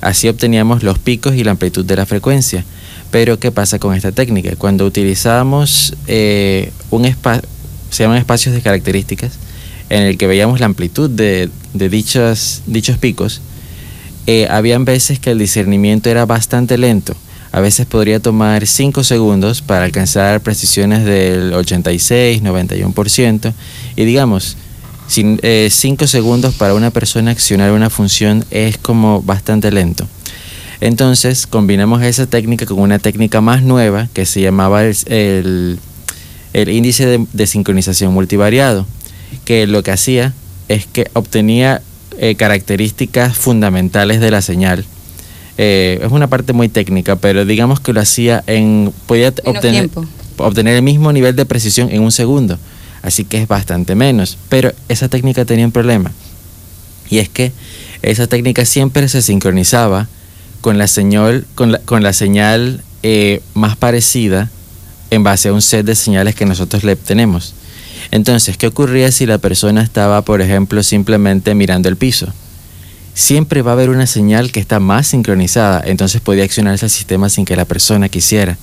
[0.00, 2.64] Así obteníamos los picos y la amplitud de la frecuencia.
[3.10, 4.54] Pero ¿qué pasa con esta técnica?
[4.56, 7.42] Cuando utilizábamos eh, un espacio,
[7.90, 9.32] se llaman espacios de características,
[9.88, 13.40] en el que veíamos la amplitud de, de dichos, dichos picos,
[14.26, 17.16] eh, habían veces que el discernimiento era bastante lento.
[17.52, 23.52] A veces podría tomar 5 segundos para alcanzar precisiones del 86, 91%.
[23.96, 24.56] Y digamos,
[25.08, 30.06] 5 segundos para una persona accionar una función es como bastante lento.
[30.80, 35.78] Entonces combinamos esa técnica con una técnica más nueva que se llamaba el,
[36.54, 38.86] índice de, de sincronización multivariado,
[39.44, 40.34] que lo que hacía
[40.68, 41.82] es que obtenía
[42.20, 44.84] eh, características fundamentales de la señal.
[45.58, 48.92] Eh, es una parte muy técnica, pero digamos que lo hacía en...
[49.06, 50.06] podía Menos obtener, tiempo.
[50.36, 52.58] obtener el mismo nivel de precisión en un segundo.
[53.02, 54.38] Así que es bastante menos.
[54.48, 56.12] Pero esa técnica tenía un problema.
[57.10, 57.52] Y es que
[58.02, 60.08] esa técnica siempre se sincronizaba
[60.60, 64.50] con la señal, con la, con la señal eh, más parecida
[65.10, 67.54] en base a un set de señales que nosotros le tenemos.
[68.10, 72.32] Entonces, ¿qué ocurría si la persona estaba, por ejemplo, simplemente mirando el piso?
[73.18, 77.28] Siempre va a haber una señal que está más sincronizada, entonces podía accionarse el sistema
[77.28, 78.56] sin que la persona quisiera.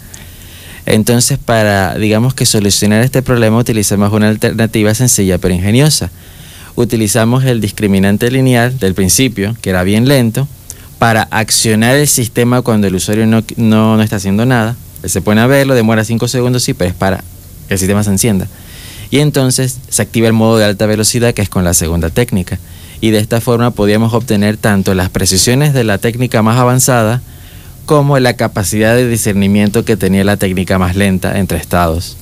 [0.86, 6.10] Entonces, para, digamos que solucionar este problema, utilizamos una alternativa sencilla pero ingeniosa.
[6.76, 10.48] Utilizamos el discriminante lineal del principio, que era bien lento,
[11.00, 14.78] para accionar el sistema cuando el usuario no, no, no está haciendo nada.
[15.04, 17.18] Se pone a verlo, demora 5 segundos, sí, pero es para
[17.68, 18.48] que el sistema se encienda.
[19.12, 22.58] Y entonces se activa el modo de alta velocidad, que es con la segunda técnica.
[23.02, 27.22] Y de esta forma podíamos obtener tanto las precisiones de la técnica más avanzada
[27.86, 32.18] como la capacidad de discernimiento que tenía la técnica más lenta entre estados.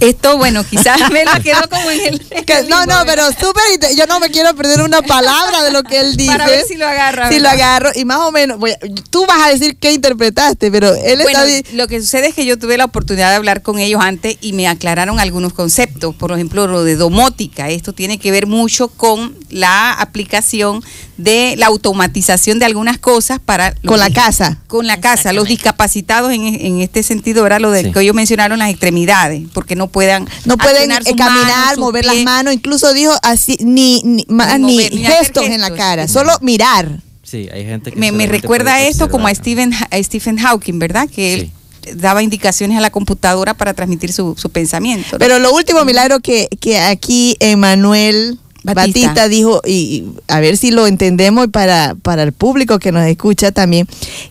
[0.00, 2.44] Esto, bueno, quizás me la quedó como en el.
[2.44, 3.62] Que- no, no, pero súper,
[3.96, 6.32] yo no me quiero perder una palabra de lo que él dice.
[6.36, 8.78] Para ver si lo agarra, Si lo agarro, y más o menos, voy a-
[9.10, 12.44] tú vas a decir qué interpretaste, pero él Bueno, está lo que sucede es que
[12.44, 16.14] yo tuve la oportunidad de hablar con ellos antes y me aclararon algunos conceptos.
[16.14, 17.70] Por ejemplo, lo de domótica.
[17.70, 20.82] Esto tiene que ver mucho con la aplicación
[21.16, 24.58] de la automatización de algunas cosas para con la casa.
[24.66, 27.92] Con la casa, los discapacitados en, en este sentido era lo Sí.
[27.92, 32.22] que ellos mencionaron las extremidades, porque no puedan No pueden eh, caminar, manos, mover las
[32.22, 37.00] manos, incluso dijo así, ni, ni, mover, gestos en la cara, solo mirar.
[37.22, 39.34] Sí, hay gente que me, me recuerda esto como a.
[39.34, 41.08] Stephen, a Stephen Hawking, ¿verdad?
[41.08, 41.50] Que él
[41.94, 45.08] daba indicaciones a la computadora para transmitir su, su pensamiento.
[45.12, 45.18] ¿no?
[45.18, 48.38] Pero lo último milagro que, que aquí Emanuel
[48.74, 49.00] Batista.
[49.08, 49.28] Batista.
[49.28, 53.86] dijo, y, a ver si lo entendemos para, para el público que nos escucha también,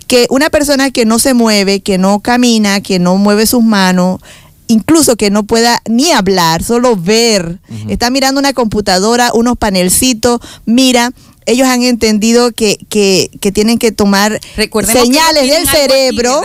[0.08, 4.20] que una persona que no se mueve, que no camina, que no mueve sus manos,
[4.68, 11.12] incluso que no pueda ni hablar, solo ver, está mirando una computadora, unos panelcitos, mira.
[11.46, 16.42] Ellos han entendido que, que, que tienen que tomar Recordemos señales del aquí, cerebro,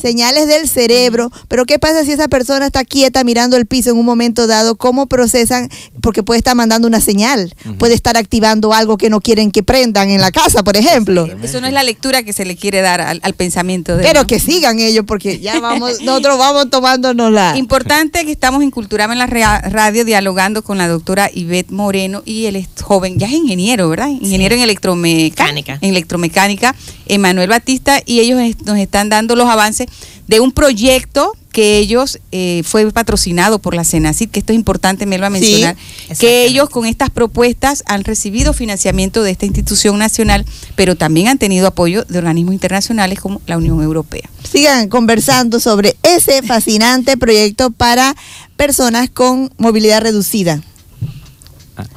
[0.00, 3.98] señales del cerebro, pero ¿qué pasa si esa persona está quieta mirando el piso en
[3.98, 4.76] un momento dado?
[4.76, 5.68] ¿Cómo procesan?
[6.00, 10.10] Porque puede estar mandando una señal, puede estar activando algo que no quieren que prendan
[10.10, 11.28] en la casa, por ejemplo.
[11.42, 14.22] Eso no es la lectura que se le quiere dar al, al pensamiento de Pero
[14.22, 14.26] ¿no?
[14.26, 17.56] que sigan ellos, porque ya vamos, nosotros vamos tomándonos la...
[17.56, 22.46] Importante que estamos en Culturama en la radio dialogando con la doctora Ivette Moreno y
[22.46, 24.08] él es joven, ya es ingeniero, ¿verdad?
[24.08, 25.44] Ingeniero en electromecánica.
[25.44, 25.78] Mecánica.
[25.80, 26.74] En electromecánica,
[27.06, 29.86] Emanuel Batista, y ellos nos están dando los avances
[30.26, 35.06] de un proyecto que ellos eh, fue patrocinado por la CENACID, que esto es importante,
[35.06, 35.76] me lo va a Sí, mencionar,
[36.18, 41.38] que ellos con estas propuestas han recibido financiamiento de esta institución nacional, pero también han
[41.38, 44.28] tenido apoyo de organismos internacionales como la Unión Europea.
[44.52, 48.14] Sigan conversando sobre ese fascinante proyecto para
[48.58, 50.60] personas con movilidad reducida.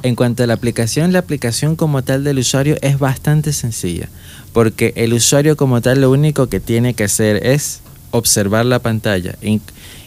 [0.02, 4.08] En cuanto a la aplicación, la aplicación como tal del usuario es bastante sencilla,
[4.52, 9.36] porque el usuario como tal lo único que tiene que hacer es observar la pantalla.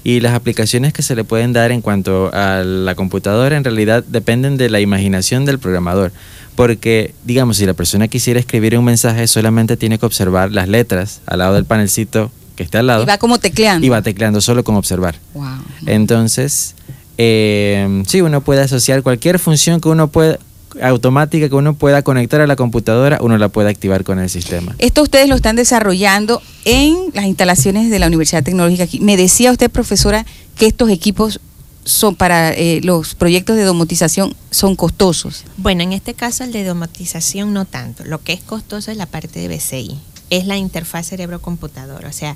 [0.04, 4.04] Y las aplicaciones que se le pueden dar en cuanto a la computadora en realidad
[4.08, 6.12] dependen de la imaginación del programador.
[6.56, 11.22] Porque, digamos, si la persona quisiera escribir un mensaje, solamente tiene que observar las letras
[11.26, 13.84] al lado del panelcito que está al lado Y va como tecleando.
[13.86, 15.16] y va tecleando solo con observar.
[15.34, 15.48] Wow.
[15.88, 16.76] Entonces,
[17.18, 20.40] eh, sí, uno puede asociar cualquier función que uno pueda,
[20.82, 24.76] automática que uno pueda conectar a la computadora, uno la puede activar con el sistema.
[24.80, 29.00] Esto ustedes lo están desarrollando en las instalaciones de la Universidad Tecnológica aquí.
[29.00, 30.26] Me decía usted, profesora,
[30.58, 31.40] que estos equipos
[31.86, 35.44] son para eh, los proyectos de domotización son costosos.
[35.58, 38.06] Bueno, en este caso el de domotización no tanto.
[38.06, 40.00] Lo que es costoso es la parte de BCI.
[40.30, 42.08] Es la interfaz cerebro-computadora.
[42.08, 42.36] O sea,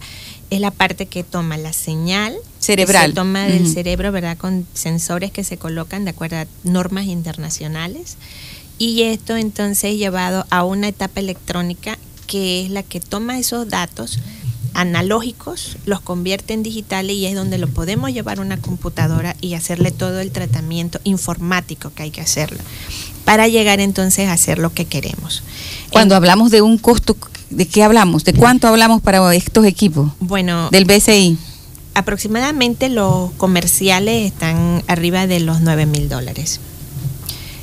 [0.50, 3.06] es la parte que toma la señal Cerebral.
[3.06, 4.38] que se toma del cerebro, ¿verdad?
[4.38, 8.18] Con sensores que se colocan de acuerdo a normas internacionales.
[8.78, 14.20] Y esto entonces llevado a una etapa electrónica que es la que toma esos datos
[14.74, 19.56] analógicos, los convierte en digitales y es donde lo podemos llevar a una computadora y
[19.56, 22.60] hacerle todo el tratamiento informático que hay que hacerlo
[23.28, 25.44] para llegar entonces a hacer lo que queremos.
[25.92, 27.18] Cuando hablamos de un costo,
[27.50, 28.24] ¿de qué hablamos?
[28.24, 30.10] ¿De cuánto hablamos para estos equipos?
[30.22, 31.38] bueno, Del BCI.
[31.94, 36.62] aproximadamente los comerciales están arriba de los 9 mil dólares.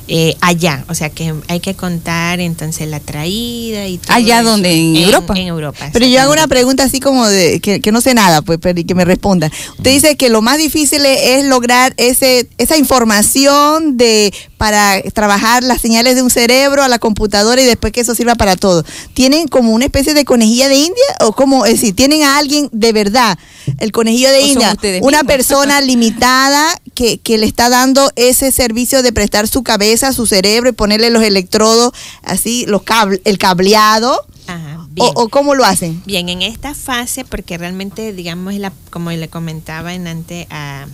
[0.07, 4.49] Eh, allá, o sea que hay que contar entonces la traída y todo ¿Allá eso.
[4.51, 4.71] dónde?
[4.71, 5.33] ¿En Europa?
[5.35, 5.89] En Europa.
[5.91, 8.79] Pero yo hago una pregunta así como de que, que no sé nada, pues, pero
[8.79, 9.51] y que me respondan.
[9.77, 15.81] Usted dice que lo más difícil es, lograr ese esa información de para trabajar las
[15.81, 18.85] señales de un cerebro a la computadora y después que eso sirva para todo.
[19.15, 22.69] ¿Tienen como una especie de conejilla de India o como es decir, tienen a alguien
[22.71, 23.39] de verdad,
[23.79, 25.23] el conejillo de ¿O son India, una mismos?
[25.23, 30.69] persona limitada que, que le está dando ese servicio de prestar su cabeza, su cerebro
[30.69, 35.11] y ponerle los electrodos así, los cable, el cableado Ajá, o, bien.
[35.15, 36.01] o cómo lo hacen?
[36.05, 40.87] Bien, en esta fase, porque realmente, digamos, la, como le comentaba en ante a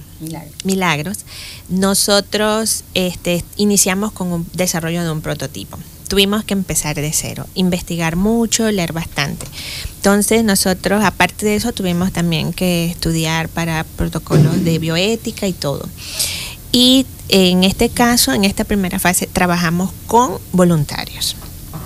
[0.63, 1.19] Milagros,
[1.69, 5.77] nosotros este, iniciamos con un desarrollo de un prototipo.
[6.12, 9.45] Tuvimos que empezar de cero, investigar mucho, leer bastante.
[9.95, 15.88] Entonces nosotros, aparte de eso, tuvimos también que estudiar para protocolos de bioética y todo.
[16.74, 21.38] Y en este caso, en esta primera fase, trabajamos con voluntarios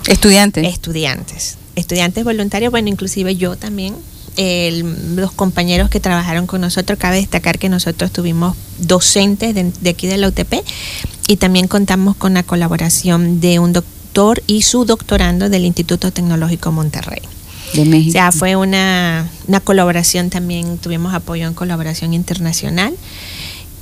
[0.08, 0.66] Estudiantes.
[0.74, 1.58] estudiantes.
[1.76, 3.96] Estudiantes voluntarios, bueno, inclusive yo también.
[4.38, 9.90] El- los compañeros que trabajaron con nosotros, cabe destacar que nosotros tuvimos docentes de, de
[9.92, 10.56] aquí de la UTP
[11.28, 13.72] y también contamos con la colaboración de un
[14.16, 17.22] doctor y su doctorando del Instituto Tecnológico Monterrey.
[17.74, 18.10] De México.
[18.10, 22.96] O sea, fue una, una colaboración también, tuvimos apoyo en colaboración internacional.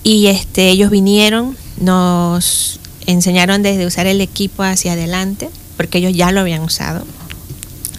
[0.04, 6.32] Y este, ellos vinieron, nos enseñaron desde usar el equipo hacia adelante, porque ellos ya
[6.32, 7.06] lo habían usado.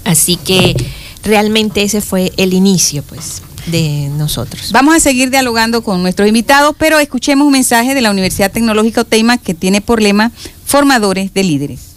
[0.03, 0.75] Así que
[1.23, 4.73] realmente ese fue el inicio, pues, de nosotros.
[4.73, 9.03] Vamos a seguir dialogando con nuestros invitados, pero escuchemos un mensaje de la Universidad Tecnológica
[9.03, 10.33] Oteima que tiene por lema
[10.67, 11.94] Formadores de Líderes.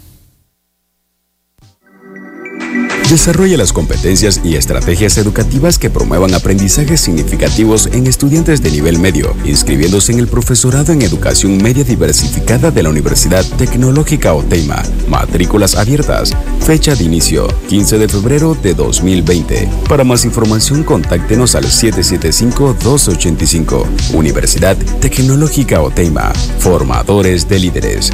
[3.08, 9.34] Desarrolla las competencias y estrategias educativas que promuevan aprendizajes significativos en estudiantes de nivel medio,
[9.46, 14.82] inscribiéndose en el profesorado en educación media diversificada de la Universidad Tecnológica Oteima.
[15.08, 16.36] Matrículas abiertas.
[16.60, 19.70] Fecha de inicio 15 de febrero de 2020.
[19.88, 23.86] Para más información, contáctenos al 775-285.
[24.12, 26.30] Universidad Tecnológica Oteima.
[26.58, 28.12] Formadores de líderes.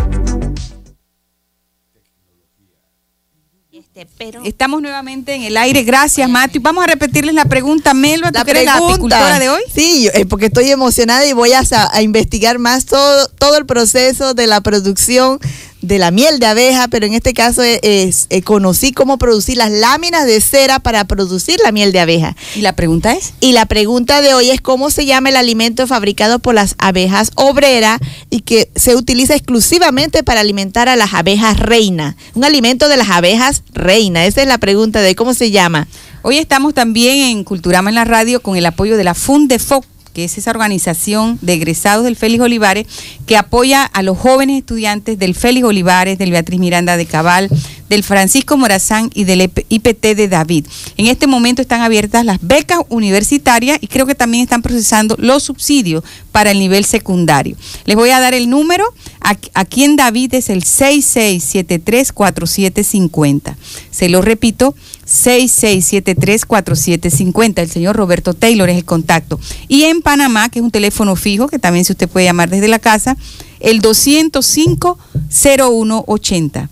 [4.19, 5.85] Pero Estamos nuevamente en el aire.
[5.85, 6.59] Gracias, Mati.
[6.59, 7.95] Vamos a repetirles la pregunta.
[7.95, 9.63] Melba, ¿tú que eres la apicultora de hoy?
[9.73, 13.67] Sí, yo- eh, porque estoy emocionada y voy a, a investigar más todo, todo el
[13.67, 15.39] proceso de la producción
[15.87, 19.57] de la miel de abeja, pero en este caso es, es- eh, conocí cómo producir
[19.57, 22.37] las láminas de cera para producir la miel de abeja.
[22.55, 25.87] Y la pregunta es, Y la pregunta de hoy es cómo se llama el alimento
[25.87, 27.99] fabricado por las abejas obreras
[28.31, 32.17] y que se utiliza exclusivamente para alimentar a las abejas reina.
[32.35, 34.25] Un alimento de las abejas reina.
[34.27, 35.15] Esa es la pregunta de hoy.
[35.15, 35.87] ¿Cómo se llama?
[36.27, 40.25] hoy estamos también en Culturama en la radio con el apoyo de la FUNDEFOC que
[40.25, 42.87] es esa organización de egresados del Félix Olivares
[43.27, 47.51] que apoya a los jóvenes estudiantes del Félix Olivares, del Beatriz Miranda de Cabal,
[47.89, 50.67] del Francisco Morazán y del IPT de David.
[50.97, 55.43] En este momento están abiertas las becas universitarias y creo que también están procesando los
[55.43, 57.57] subsidios para el nivel secundario.
[57.85, 58.85] Les voy a dar el número.
[59.21, 63.57] Aquí- en David es el 66734750.
[63.91, 64.75] Se lo repito,
[65.15, 67.63] 66734750.
[67.63, 69.41] El señor Roberto Taylor es el contacto.
[69.69, 72.69] Y en Panamá, que es un teléfono fijo, que también si usted puede llamar desde
[72.69, 73.17] la casa,
[73.61, 76.69] el 205-0180.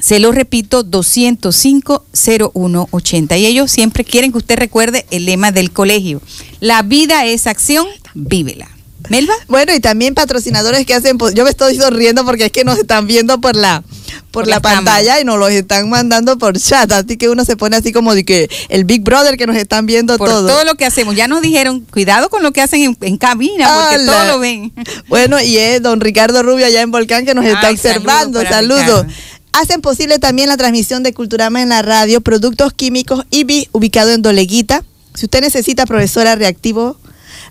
[0.00, 3.38] Se lo repito, 205-0180.
[3.38, 6.20] Y ellos siempre quieren que usted recuerde el lema del colegio.
[6.60, 8.68] La vida es acción, vívela.
[9.08, 9.34] Melba.
[9.48, 12.78] Bueno, y también patrocinadores que hacen, pues, yo me estoy sonriendo porque es que nos
[12.78, 13.82] están viendo por la
[14.30, 17.56] por, Por la pantalla y nos los están mandando por chat, así que uno se
[17.56, 20.48] pone así como de que el Big Brother que nos están viendo Por todo.
[20.48, 20.64] todo.
[20.64, 21.16] lo que hacemos.
[21.16, 24.72] Ya nos dijeron, cuidado con lo que hacen en, en cabina, porque todo lo ven.
[25.08, 28.42] Bueno, y es don Ricardo Rubio allá en Volcán que nos está Ay, observando.
[28.42, 29.06] Saludos.
[29.52, 34.22] Hacen posible también la transmisión de Culturama en la radio, Productos Químicos IBI, ubicado en
[34.22, 34.82] Doleguita.
[35.14, 36.96] Si usted necesita profesora reactivo,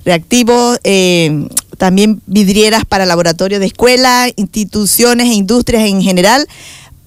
[0.06, 6.48] reactivo, eh, también vidrieras para laboratorio de escuela, instituciones e industrias en general.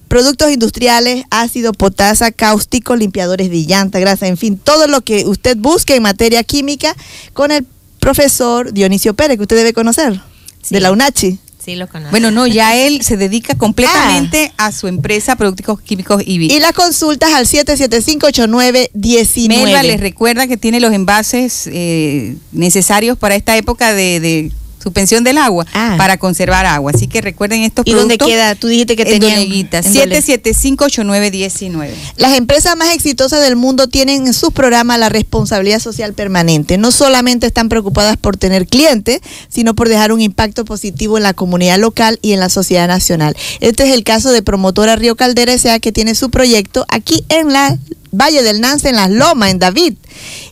[0.07, 5.57] Productos industriales, ácido, potasa, cáustico, limpiadores de llanta, grasa, en fin, todo lo que usted
[5.57, 6.95] busque en materia química
[7.33, 7.65] con el
[7.99, 10.21] profesor Dionisio Pérez, que usted debe conocer,
[10.61, 10.75] Sí.
[10.75, 11.39] de la UNACHI.
[11.65, 12.11] Sí lo conozco.
[12.11, 16.53] Bueno, no, ya él se dedica completamente a su empresa Productos Químicos IBI.
[16.53, 19.47] Y las consultas al 775-8919.
[19.47, 24.51] Melba les recuerda que tiene los envases eh, necesarios para esta época de, de
[24.85, 25.95] suspensión del agua, Ah.
[25.97, 26.91] para conservar agua.
[26.93, 28.27] Así que recuerden estos ¿Y dónde productos.
[28.29, 28.53] queda?
[28.55, 31.93] Tú dijiste que en tenían- Doneguita, en Dole- 7758919.
[32.17, 36.77] Las empresas más exitosas del mundo tienen en sus programas la responsabilidad social permanente.
[36.77, 41.33] No solamente están preocupadas por tener clientes, sino por dejar un impacto positivo en la
[41.33, 43.35] comunidad local y en la sociedad nacional.
[43.61, 45.79] Este es el caso de Promotora Río Caldera S.A.
[45.79, 47.77] que tiene su proyecto aquí en la
[48.11, 49.95] Valle del Nance, en Las Lomas, en David.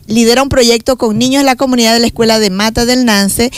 [0.06, 3.50] Lidera un proyecto con niños de la comunidad de la escuela de Mata del Nance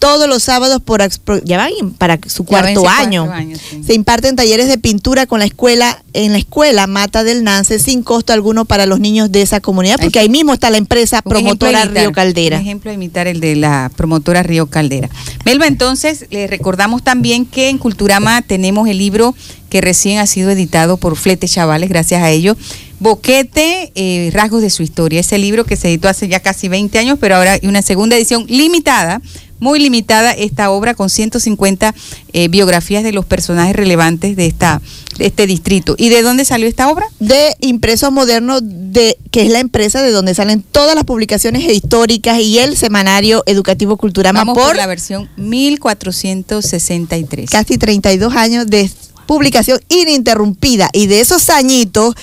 [0.00, 1.00] todos los sábados por
[1.44, 3.26] ya van para su cuarto año.
[3.26, 3.84] cuarto año, sí.
[3.84, 8.02] Se imparten talleres de pintura con la escuela en la escuela Mata del Nance sin
[8.02, 11.30] costo alguno para los niños de esa comunidad, porque ahí mismo está la empresa Un
[11.30, 12.56] promotora imitar, Río Caldera.
[12.56, 15.08] Un ejemplo a imitar el de la promotora Río Caldera.
[15.44, 19.34] Melba, entonces, le recordamos también que en Culturama tenemos el libro
[19.68, 22.56] que recién ha sido editado por Flete Chavales, gracias a ello.
[22.98, 25.20] Boquete, eh, Rasgos de su historia.
[25.20, 28.16] Ese libro que se editó hace ya casi 20 años, pero ahora hay una segunda
[28.16, 29.22] edición limitada,
[29.60, 31.94] muy limitada, esta obra con 150
[32.32, 34.82] eh, biografías de los personajes relevantes de, esta,
[35.18, 35.94] de este distrito.
[35.96, 37.06] ¿Y de dónde salió esta obra?
[37.20, 42.40] de Impresos Modernos, de, que es la empresa de donde salen todas las publicaciones históricas
[42.40, 47.50] y el semanario educativo Culturama Vamos por, por la versión 1463.
[47.50, 48.90] casi 32 años de
[49.26, 50.90] publicación ininterrumpida.
[50.92, 52.14] Y de esos añitos,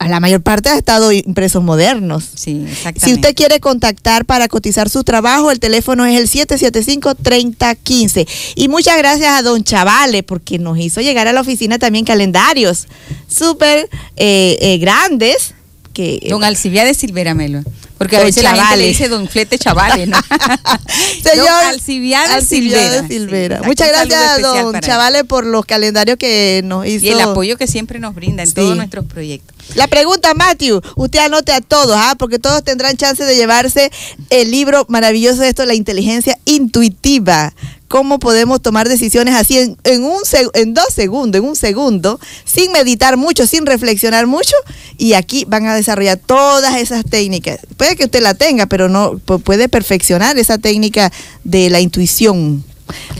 [0.00, 2.24] a la mayor parte ha estado Impresos Modernos.
[2.34, 3.00] Sí, exactamente.
[3.06, 8.26] Si usted quiere contactar para cotizar su trabajo, el teléfono es el 775-3015.
[8.56, 12.86] Y muchas gracias a don Chavale, porque nos hizo llegar a la oficina también calendarios
[13.28, 15.52] súper eh, eh, grandes,
[15.92, 16.26] que...
[16.30, 17.62] Don Alcibiades Silvera Melo.
[17.98, 18.88] Porque a veces la gente le Chavales.
[18.88, 20.16] dice Don Flete Chavales, ¿no?
[21.22, 23.08] Señor Don Alcibiades Alcibiades Silvera.
[23.08, 23.58] Silvera.
[23.60, 24.80] Sí, Muchas gracias, don él.
[24.80, 27.04] Chavales, por los calendarios que nos hizo.
[27.04, 28.54] Y el apoyo que siempre nos brinda en Sí.
[28.54, 29.54] todos nuestros proyectos.
[29.76, 32.14] La pregunta, Matthew, usted anote a todos, ¿ah?
[32.18, 33.90] porque todos tendrán chance de llevarse
[34.30, 37.54] el libro maravilloso de esto, La inteligencia intuitiva.
[37.88, 40.18] Cómo podemos tomar decisiones así en, en un
[40.54, 44.54] en dos segundos, en un segundo, sin meditar mucho, sin reflexionar mucho.
[44.96, 47.58] Y aquí van a desarrollar todas esas técnicas.
[47.76, 51.10] Puede que usted la tenga, pero no pu- puede perfeccionar esa técnica
[51.42, 52.64] de la intuición.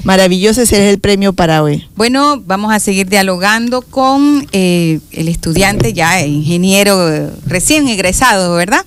[0.05, 1.87] Maravilloso, ese es el premio para hoy.
[1.97, 8.85] Bueno, vamos a seguir dialogando con eh, el estudiante ya ingeniero eh, recién egresado, ¿verdad?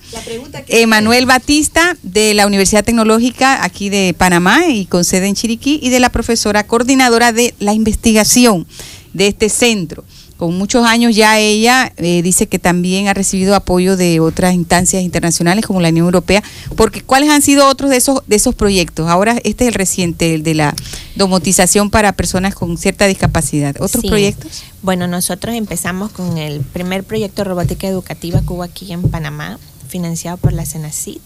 [0.68, 5.90] Emanuel Batista de la Universidad Tecnológica aquí de Panamá y con sede en Chiriquí y
[5.90, 8.66] de la profesora coordinadora de la investigación
[9.12, 10.04] de este centro.
[10.44, 15.02] Con muchos años ya ella eh, dice que también ha recibido apoyo de otras instancias
[15.02, 16.42] internacionales como la Unión Europea,
[16.76, 19.08] porque ¿cuáles han sido otros de esos de esos proyectos?
[19.08, 20.74] Ahora este es el reciente, el de la
[21.16, 23.74] domotización para personas con cierta discapacidad.
[23.80, 24.08] ¿Otros Sí.
[24.08, 24.64] proyectos?
[24.82, 29.58] Bueno, nosotros empezamos con el primer proyecto de robótica educativa que hubo aquí en Panamá,
[29.88, 31.22] financiado por la CENACIT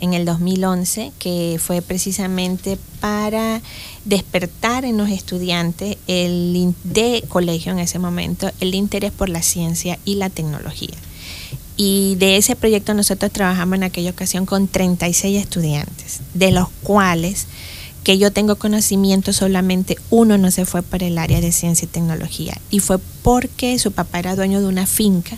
[0.00, 3.62] en el 2011, que fue precisamente para
[4.04, 9.98] despertar en los estudiantes el de colegio en ese momento el interés por la ciencia
[10.04, 10.96] y la tecnología.
[11.76, 17.46] Y de ese proyecto nosotros trabajamos en aquella ocasión con 36 estudiantes, de los cuales
[18.06, 21.88] que yo tengo conocimiento solamente uno no se fue por el área de ciencia y
[21.88, 25.36] tecnología y fue porque su papá era dueño de una finca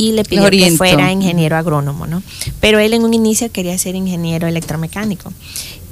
[0.00, 2.22] y le pidió que fuera ingeniero agrónomo, ¿no?
[2.58, 5.30] Pero él en un inicio quería ser ingeniero electromecánico.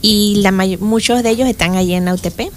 [0.01, 2.51] Y la muchos de ellos están allí en la UTP,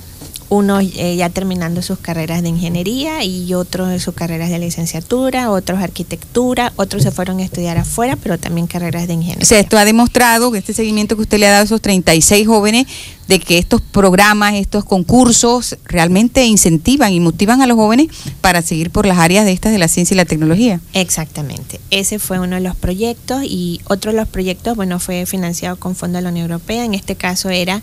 [0.52, 5.80] unos eh, ya terminando sus carreras de ingeniería y otros sus carreras de licenciatura, otros
[5.80, 9.44] arquitectura, otros se fueron a estudiar afuera, pero también carreras de ingeniería.
[9.44, 11.82] O sea, esto ha demostrado que este seguimiento que usted le ha dado a esos
[11.82, 12.86] 36 jóvenes,
[13.30, 18.08] de que estos programas, estos concursos realmente incentivan y motivan a los jóvenes
[18.42, 20.82] para seguir por las áreas de estas de la ciencia y la tecnología.
[20.92, 21.80] Exactamente.
[21.92, 25.96] Ese fue uno de los proyectos y otro de los proyectos, bueno, fue financiado con
[25.96, 26.84] fondos de la Unión Europea.
[26.84, 27.82] En este caso era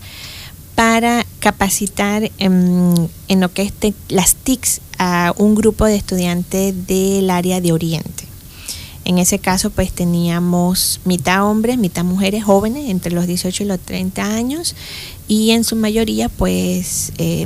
[0.79, 3.73] para capacitar en, en lo que es
[4.07, 8.23] las TICs a un grupo de estudiantes del área de Oriente.
[9.03, 13.79] En ese caso, pues teníamos mitad hombres, mitad mujeres jóvenes, entre los 18 y los
[13.81, 14.73] 30 años,
[15.27, 17.45] y en su mayoría, pues, eh,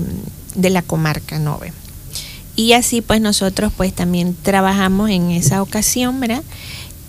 [0.54, 1.74] de la comarca Nove.
[2.56, 6.44] Y así, pues, nosotros, pues, también trabajamos en esa ocasión, ¿verdad?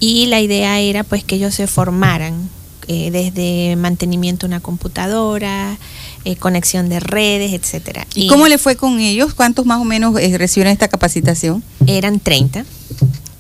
[0.01, 2.49] Y la idea era, pues, que ellos se formaran
[2.89, 5.77] eh, desde mantenimiento de una computadora,
[6.25, 8.07] eh, conexión de redes, etcétera.
[8.15, 9.35] ¿Y, cómo le fue con ellos?
[9.35, 11.63] ¿Cuántos más o menos eh, recibieron esta capacitación?
[11.87, 12.65] eran 30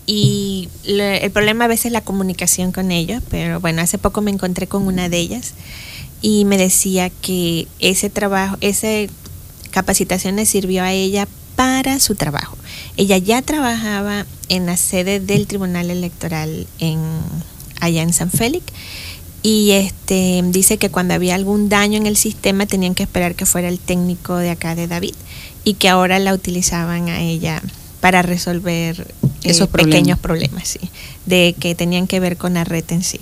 [0.07, 4.21] y le- el problema a veces es la comunicación con ellos, pero bueno, hace poco
[4.21, 5.55] me encontré con una de ellas
[6.21, 8.89] y me decía que ese trabajo, esa
[9.71, 11.27] capacitación le sirvió a ella
[11.57, 12.57] para su trabajo.
[12.97, 16.99] Ella ya trabajaba en la sede del Tribunal Electoral en
[17.81, 18.65] allá en San Félix
[19.45, 23.45] y este dice que cuando había algún daño en el sistema tenían que esperar que
[23.45, 25.15] fuera el técnico de acá de David
[25.65, 27.63] y que ahora la utilizaban a ella
[28.01, 30.81] para resolver eh, Esos pequeños problemas, sí,
[31.27, 33.21] de que tenían que ver con la red en sí.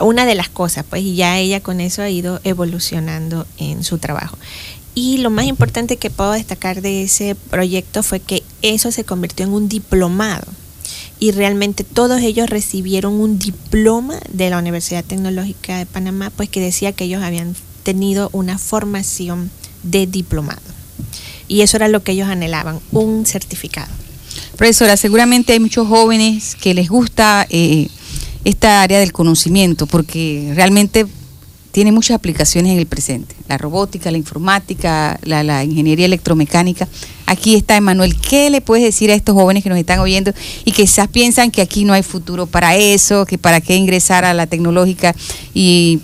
[0.00, 3.98] Una de las cosas, pues, y ya ella con eso ha ido evolucionando en su
[3.98, 4.36] trabajo.
[4.96, 9.46] Y lo más importante que puedo destacar de ese proyecto fue que eso se convirtió
[9.46, 10.46] en un diplomado.
[11.20, 16.60] Y realmente todos ellos recibieron un diploma de la Universidad Tecnológica de Panamá, pues que
[16.60, 19.50] decía que ellos habían tenido una formación
[19.82, 20.60] de diplomado.
[21.46, 23.92] Y eso era lo que ellos anhelaban, un certificado.
[24.56, 27.88] Profesora, seguramente hay muchos jóvenes que les gusta eh,
[28.44, 31.06] esta área del conocimiento porque realmente
[31.74, 33.34] tiene muchas aplicaciones en el presente.
[33.48, 36.86] La robótica, la informática, la, ingeniería electromecánica.
[37.26, 38.14] Aquí está Emanuel.
[38.16, 40.32] ¿Qué le puedes decir a estos jóvenes que nos están oyendo
[40.64, 44.24] y que quizás piensan que aquí no hay futuro para eso, que para qué ingresar
[44.24, 45.16] a la tecnológica
[45.52, 45.98] y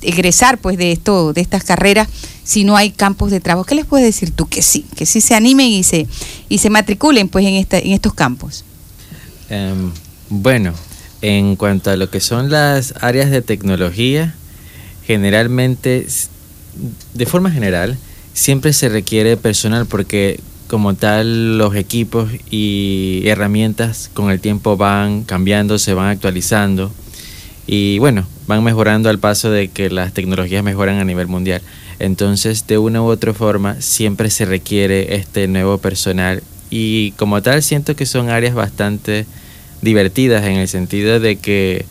[0.00, 2.08] egresar pues de esto, de estas carreras
[2.42, 3.66] si no hay campos de trabajo?
[3.66, 4.46] ¿Qué les puedes decir tú?
[4.46, 6.06] Que sí, que sí se animen y se,
[6.48, 8.64] y se matriculen pues en, esta, en estos campos.
[9.50, 9.92] Em,
[10.30, 10.72] bueno,
[11.20, 14.34] en cuanto a lo que son las áreas de tecnología,
[15.06, 16.06] generalmente,
[17.14, 17.96] de forma general,
[18.32, 25.22] siempre se requiere personal porque como tal los equipos y herramientas con el tiempo van
[25.24, 26.90] cambiando, se van actualizando
[27.66, 31.62] y bueno, van mejorando al paso de que las tecnologías mejoran a nivel mundial.
[31.98, 37.62] Entonces, de una u otra forma, siempre se requiere este nuevo personal y como tal
[37.62, 39.26] siento que son áreas bastante
[39.80, 41.84] divertidas en el sentido de que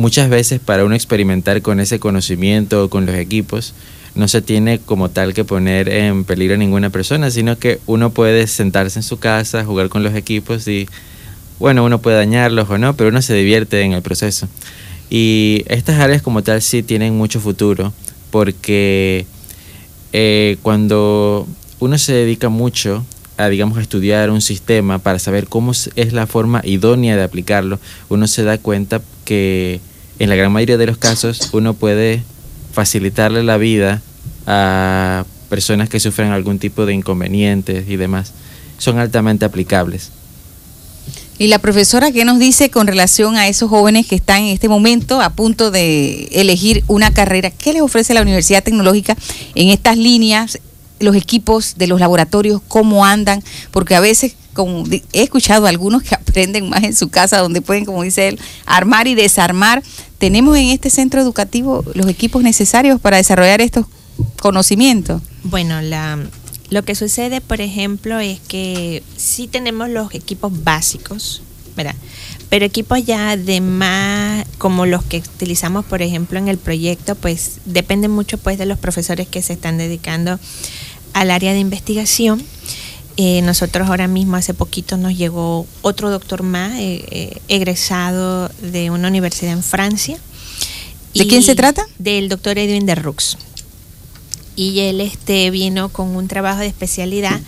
[0.00, 3.74] muchas veces para uno experimentar con ese conocimiento o con los equipos,
[4.14, 8.10] no se tiene como tal que poner en peligro a ninguna persona, sino que uno
[8.10, 10.88] puede sentarse en su casa, jugar con los equipos y,
[11.58, 14.48] bueno, uno puede dañarlos o no, pero uno se divierte en el proceso.
[15.10, 17.92] Y estas áreas como tal sí tienen mucho futuro,
[18.30, 19.26] porque
[20.14, 21.46] eh, cuando
[21.78, 23.04] uno se dedica mucho
[23.36, 27.78] a, digamos, a estudiar un sistema para saber cómo es la forma idónea de aplicarlo,
[28.08, 29.80] uno se da cuenta que
[30.20, 32.22] en la gran mayoría de los casos uno puede
[32.72, 34.02] facilitarle la vida
[34.46, 38.32] a personas que sufren algún tipo de inconvenientes y demás.
[38.78, 40.10] Son altamente aplicables.
[41.38, 44.68] Y la profesora, ¿qué nos dice con relación a esos jóvenes que están en este
[44.68, 47.50] momento a punto de elegir una carrera?
[47.50, 49.16] ¿Qué les ofrece la Universidad Tecnológica
[49.54, 50.58] en estas líneas,
[50.98, 53.42] los equipos de los laboratorios, cómo andan?
[53.70, 54.34] Porque a veces,
[55.12, 58.40] he escuchado a algunos que aprenden más en su casa, donde pueden, como dice él,
[58.66, 59.82] armar y desarmar.
[60.18, 63.86] ¿Tenemos en este centro educativo los equipos necesarios para desarrollar estos
[64.40, 65.22] conocimientos?
[65.44, 66.18] Bueno, la,
[66.70, 71.42] lo que sucede, por ejemplo, es que sí tenemos los equipos básicos,
[71.76, 71.96] ¿verdad?
[72.48, 77.58] Pero equipos ya de más, como los que utilizamos, por ejemplo, en el proyecto, pues
[77.64, 80.38] depende mucho pues de los profesores que se están dedicando
[81.12, 82.42] al área de investigación.
[83.22, 88.90] Eh, nosotros ahora mismo hace poquito nos llegó otro doctor más, eh, eh, egresado de
[88.90, 90.18] una universidad en Francia.
[91.12, 91.84] ¿De quién se trata?
[91.98, 93.36] Del doctor Edwin de Rux.
[94.56, 97.38] Y él este, vino con un trabajo de especialidad,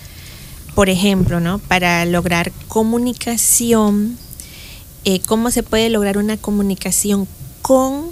[0.74, 1.58] por ejemplo, ¿no?
[1.58, 4.18] para lograr comunicación,
[5.24, 7.26] cómo se puede lograr una comunicación
[7.62, 8.10] con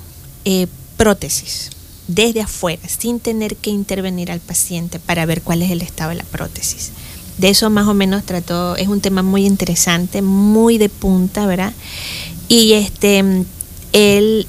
[0.97, 1.69] prótesis
[2.09, 6.17] desde afuera, sin tener que intervenir al paciente para ver cuál es el estado de
[6.17, 6.93] la prótesis
[7.41, 11.73] de eso más o menos trató, es un tema muy interesante, muy de punta, ¿verdad?
[12.49, 13.25] Y este,
[13.93, 14.47] él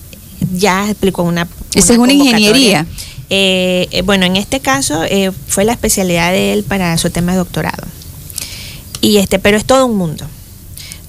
[0.53, 1.47] ya explicó una...
[1.73, 2.85] Esa es una ingeniería.
[3.29, 7.31] Eh, eh, bueno, en este caso eh, fue la especialidad de él para su tema
[7.31, 7.87] de doctorado.
[8.99, 10.25] Y este, pero es todo un mundo.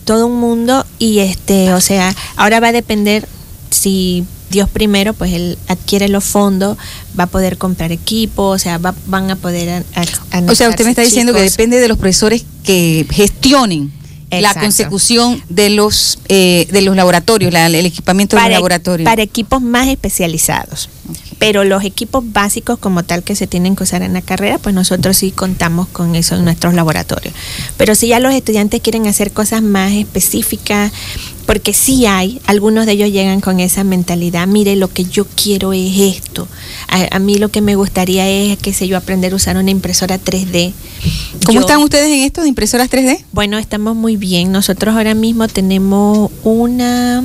[0.05, 3.29] Todo un mundo y este, o sea, ahora va a depender
[3.71, 6.79] si Dios primero, pues él adquiere los fondos,
[7.19, 9.85] va a poder comprar equipo, o sea, van a poder...
[10.47, 13.93] o sea, usted me está diciendo que depende de los profesores que gestionen
[14.31, 19.05] la consecución de los eh, de los laboratorios, el equipamiento de los laboratorios.
[19.05, 20.89] Para equipos más especializados.
[21.43, 24.77] Pero los equipos básicos como tal que se tienen que usar en la carrera, pues
[24.77, 27.35] nosotros sí contamos con eso en nuestros laboratorios.
[27.77, 30.93] Pero si ya los estudiantes quieren hacer cosas más específicas,
[31.45, 35.73] porque sí hay, algunos de ellos llegan con esa mentalidad, mire, lo que yo quiero
[35.73, 36.47] es esto.
[36.87, 40.21] A, mí lo que me gustaría es, qué sé yo, aprender a usar una impresora
[40.21, 40.73] 3D.
[41.45, 43.25] ¿Cómo están ustedes en esto de impresoras 3D?
[43.33, 44.53] Bueno, estamos muy bien.
[44.53, 47.25] Nosotros ahora mismo tenemos una,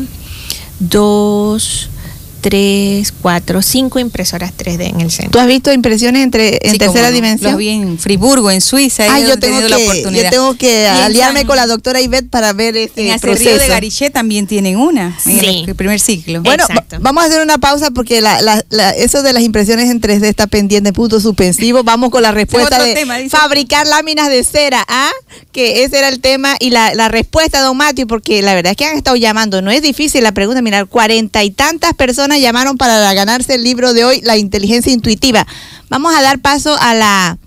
[0.80, 1.92] dos,
[2.40, 5.32] tres, cuatro, cinco impresoras 3D en el centro.
[5.32, 7.52] ¿Tú has visto impresiones entre, en tercera dimensión?
[7.52, 9.06] Los vi en Friburgo, en Suiza.
[9.10, 10.24] Ah, yo tengo, que, la oportunidad.
[10.26, 13.58] yo tengo que aliarme con la doctora Ivette para ver este en proceso.
[13.58, 16.42] de Gariché también tienen una, en el primer ciclo.
[16.42, 16.66] Bueno,
[17.00, 20.48] vamos a hacer una pausa porque la, la, eso de las impresiones en 3D está
[20.48, 21.84] pendiente, punto suspensivo.
[21.84, 25.12] Vamos con la respuesta de fabricar láminas de cera, ¿ah?
[25.52, 28.78] Que ese era el tema y la, la respuesta, don Mateo, porque la verdad es
[28.78, 29.62] que han estado llamando.
[29.62, 33.94] No es difícil la pregunta, mirar, cuarenta y tantas personas llamaron para ganarse el libro
[33.94, 35.46] de hoy, La inteligencia intuitiva.
[35.90, 37.38] Vamos a dar paso a la,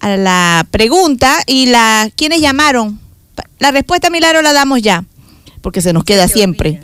[0.00, 3.00] a la pregunta y la ¿quiénes llamaron?
[3.58, 5.04] La respuesta, Milagro, la damos ya,
[5.60, 6.80] porque se nos queda siempre.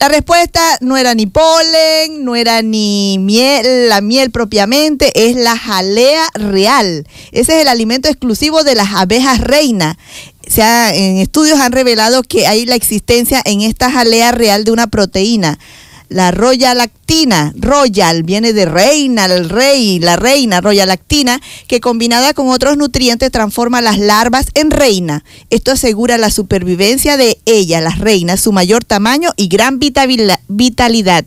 [0.00, 5.56] La respuesta no era ni polen, no era ni miel, la miel propiamente, es la
[5.56, 7.06] jalea real.
[7.32, 9.96] Ese es el alimento exclusivo de las abejas reina.
[10.46, 14.88] Se en estudios han revelado que hay la existencia en esta jalea real de una
[14.88, 15.58] proteína
[16.14, 22.34] la roya lactina, royal, viene de reina, el rey, la reina, roya lactina, que combinada
[22.34, 25.24] con otros nutrientes transforma las larvas en reina.
[25.50, 31.24] Esto asegura la supervivencia de ella, las reinas, su mayor tamaño y gran vitalidad.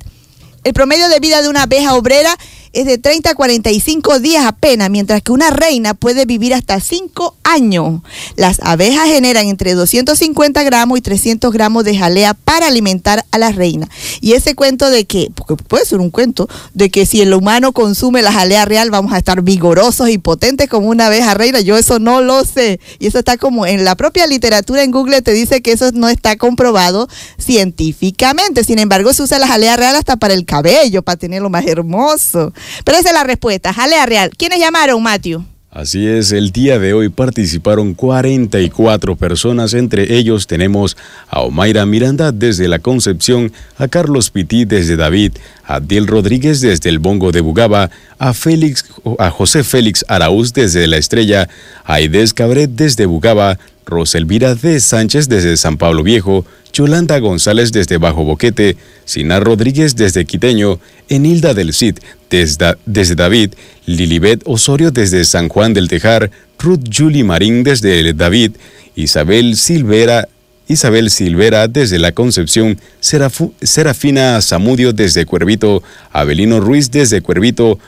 [0.64, 2.38] El promedio de vida de una abeja obrera
[2.74, 7.36] es de 30 a 45 días apenas, mientras que una reina puede vivir hasta 5
[7.44, 8.02] años.
[8.36, 13.52] Las abejas generan entre 250 gramos y 300 gramos de jalea para alimentar a la
[13.52, 13.90] reina.
[14.22, 17.72] Y ese cuento de que, porque puede ser un cuento, de que si el humano
[17.72, 21.78] consume la jalea real vamos a estar vigorosos y potentes como una abeja reina, yo
[21.78, 22.80] eso no lo sé.
[23.00, 26.10] Y eso está como en la propia literatura en Google te dice que eso no
[26.10, 27.08] está comprobado
[27.38, 28.64] científicamente.
[28.64, 32.54] Sin embargo, se usa la jalea real hasta para el cabello, para tenerlo más hermoso.
[32.84, 33.74] Pero esa es la respuesta.
[33.74, 34.32] Jalea real.
[34.38, 35.44] ¿Quiénes llamaron, Matthew?
[35.78, 40.98] Así es, el día de hoy participaron 44 personas, entre ellos tenemos
[41.28, 45.34] a Omaira Miranda desde La Concepción, a Carlos Pití desde David,
[45.66, 48.86] a Diel Rodríguez desde el Bongo de Bugaba, a Félix,
[49.20, 51.48] a José Félix Araúz desde La Estrella,
[51.84, 57.98] a Aidez Cabret desde Bugaba, Roselvira de Sánchez desde San Pablo Viejo, Yolanda González desde
[57.98, 60.80] Bajo Boquete, Sinar Rodríguez desde Quiteño,
[61.10, 61.98] Enilda del Cid
[62.30, 63.54] desde, desde David,
[63.86, 66.30] Lilibet Osorio desde San Juan del Tejar,
[66.60, 68.52] Ruth Julie Marín desde David,
[68.96, 70.28] Isabel Silvera
[70.68, 77.80] Isabel Silvera desde La Concepción, Serafina Zamudio desde Cuervito, Abelino Ruiz desde Cuervito,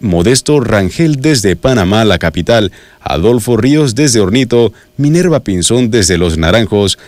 [0.00, 2.70] Modesto Rangel desde Panamá, la capital,
[3.00, 6.98] Adolfo Ríos desde Hornito, Minerva Pinzón desde Los Naranjos,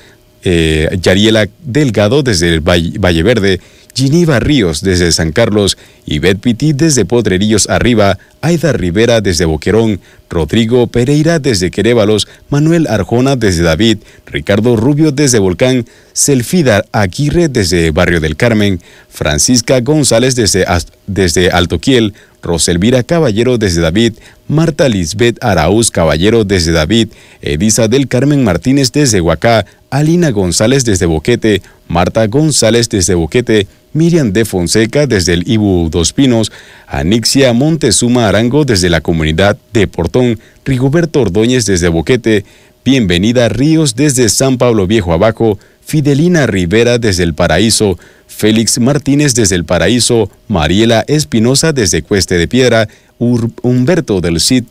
[0.42, 3.60] eh, Yariela Delgado desde el Valle Verde,
[3.96, 10.86] Giniva Ríos desde San Carlos, Ivette Piti desde Podrerillos Arriba, Aida Rivera desde Boquerón, Rodrigo
[10.86, 18.20] Pereira desde Querévalos, Manuel Arjona desde David, Ricardo Rubio desde Volcán, Selfida Aguirre desde Barrio
[18.20, 20.66] del Carmen, Francisca González desde,
[21.06, 22.12] desde Altoquiel,
[22.46, 24.14] Roselvira Caballero desde David,
[24.48, 27.08] Marta Lisbeth Araúz Caballero desde David,
[27.42, 34.32] Edisa del Carmen Martínez desde Huacá, Alina González desde Boquete, Marta González desde Boquete, Miriam
[34.32, 36.52] de Fonseca desde el Ibu Dos Pinos,
[36.86, 42.44] Anixia Montezuma Arango desde la comunidad de Portón, Rigoberto Ordóñez desde Boquete,
[42.84, 47.98] Bienvenida Ríos desde San Pablo Viejo Abajo, Fidelina Rivera desde el Paraíso,
[48.36, 52.86] Félix Martínez desde el Paraíso, Mariela Espinosa desde Cueste de Piedra,
[53.18, 54.64] Humberto del Cid,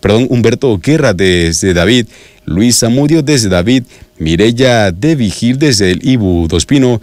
[0.00, 2.06] perdón, Humberto Guerra desde David,
[2.46, 3.84] Luis Zamudio desde David,
[4.18, 7.00] Mirella de Vigil desde el Ibu Dos Pino,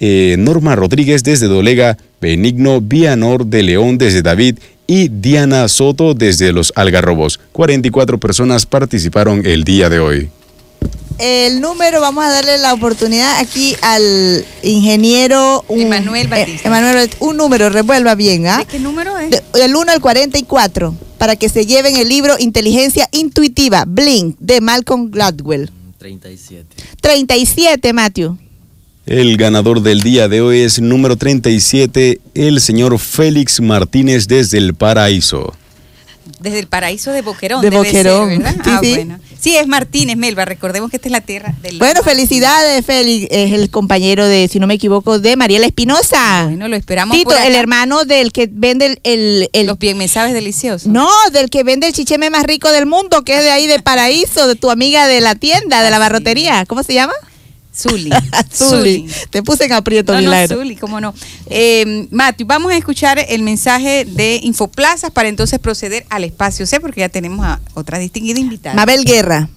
[0.00, 6.52] eh, Norma Rodríguez desde Dolega, Benigno Vianor de León desde David y Diana Soto desde
[6.52, 7.40] Los Algarrobos.
[7.52, 10.28] 44 personas participaron el día de hoy.
[11.18, 16.68] El número, vamos a darle la oportunidad aquí al ingeniero Emanuel Batista.
[16.68, 18.64] Emanuel, un número, revuelva bien, ¿ah?
[18.68, 19.42] qué número es?
[19.54, 25.10] el 1 al 44, para que se lleven el libro Inteligencia Intuitiva, Blink, de Malcolm
[25.10, 25.70] Gladwell.
[25.98, 26.66] 37.
[27.00, 28.36] 37, Matthew.
[29.06, 34.74] El ganador del día de hoy es número 37, el señor Félix Martínez desde el
[34.74, 35.54] Paraíso.
[36.40, 37.62] Desde el paraíso de Boquerón.
[37.62, 38.30] De Boquerón.
[38.42, 39.18] sí, ah, bueno.
[39.44, 40.46] Sí, es Martínez, Melba.
[40.46, 41.76] Recordemos que esta es la tierra del.
[41.76, 43.26] Bueno, felicidades, Félix.
[43.30, 46.44] Es el compañero de, si no me equivoco, de Mariela Espinosa.
[46.46, 47.14] Bueno, lo esperamos.
[47.14, 49.50] Tito, el hermano del que vende el.
[49.52, 50.86] el, Los bien sabes deliciosos.
[50.86, 53.80] No, del que vende el chicheme más rico del mundo, que es de ahí de
[53.80, 56.64] Paraíso, de tu amiga de la tienda, de la barrotería.
[56.64, 57.12] ¿Cómo se llama?
[57.76, 58.10] Zuli.
[58.52, 59.06] Zuli.
[59.30, 61.14] Te puse en aprieto, no, no, Zuli, cómo no.
[61.46, 62.08] Eh,
[62.46, 67.08] vamos a escuchar el mensaje de Infoplazas para entonces proceder al espacio C, porque ya
[67.08, 68.74] tenemos a otra distinguida invitada.
[68.74, 69.48] Mabel Guerra.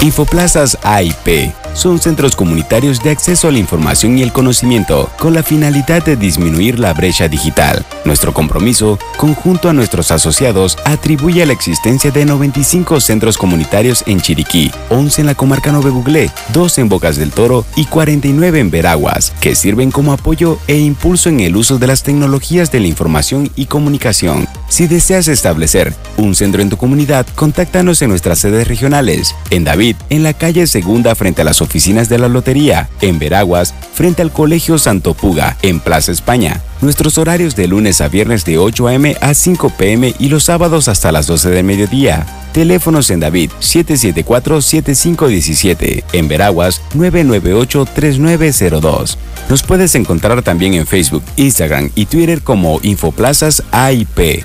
[0.00, 5.42] Infoplazas AIP son centros comunitarios de acceso a la información y el conocimiento con la
[5.44, 7.84] finalidad de disminuir la brecha digital.
[8.04, 14.20] Nuestro compromiso, conjunto a nuestros asociados, atribuye a la existencia de 95 centros comunitarios en
[14.20, 18.70] Chiriquí, 11 en la comarca Nove Buglé, 2 en Bocas del Toro y 49 en
[18.70, 22.88] Veraguas, que sirven como apoyo e impulso en el uso de las tecnologías de la
[22.88, 24.48] información y comunicación.
[24.68, 29.87] Si deseas establecer un centro en tu comunidad, contáctanos en nuestras sedes regionales, en David,
[30.10, 34.32] en la calle Segunda frente a las oficinas de la Lotería, en Veraguas, frente al
[34.32, 36.62] Colegio Santo Puga, en Plaza España.
[36.80, 39.16] Nuestros horarios de lunes a viernes de 8 a.m.
[39.20, 40.14] a 5 p.m.
[40.18, 42.24] y los sábados hasta las 12 del mediodía.
[42.52, 49.16] Teléfonos en David 774-7517, en Veraguas 998-3902.
[49.48, 54.44] Nos puedes encontrar también en Facebook, Instagram y Twitter como Infoplazas AIP.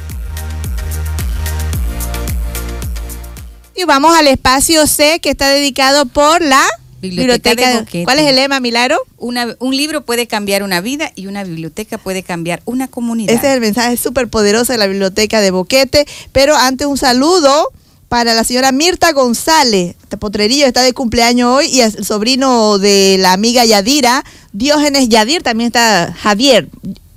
[3.75, 6.63] Y vamos al espacio C que está dedicado por la
[7.01, 8.97] Biblioteca, de ¿Cuál es el lema, Milagro?
[9.17, 13.33] Una, un libro puede cambiar una vida y una biblioteca puede cambiar una comunidad.
[13.33, 16.07] Ese es el mensaje súper poderoso de la Biblioteca de Boquete.
[16.31, 17.73] Pero antes un saludo
[18.07, 19.95] para la señora Mirta González.
[20.01, 25.43] Este potrerillo está de cumpleaños hoy y el sobrino de la amiga Yadira, Diógenes Yadir,
[25.43, 26.69] también está Javier.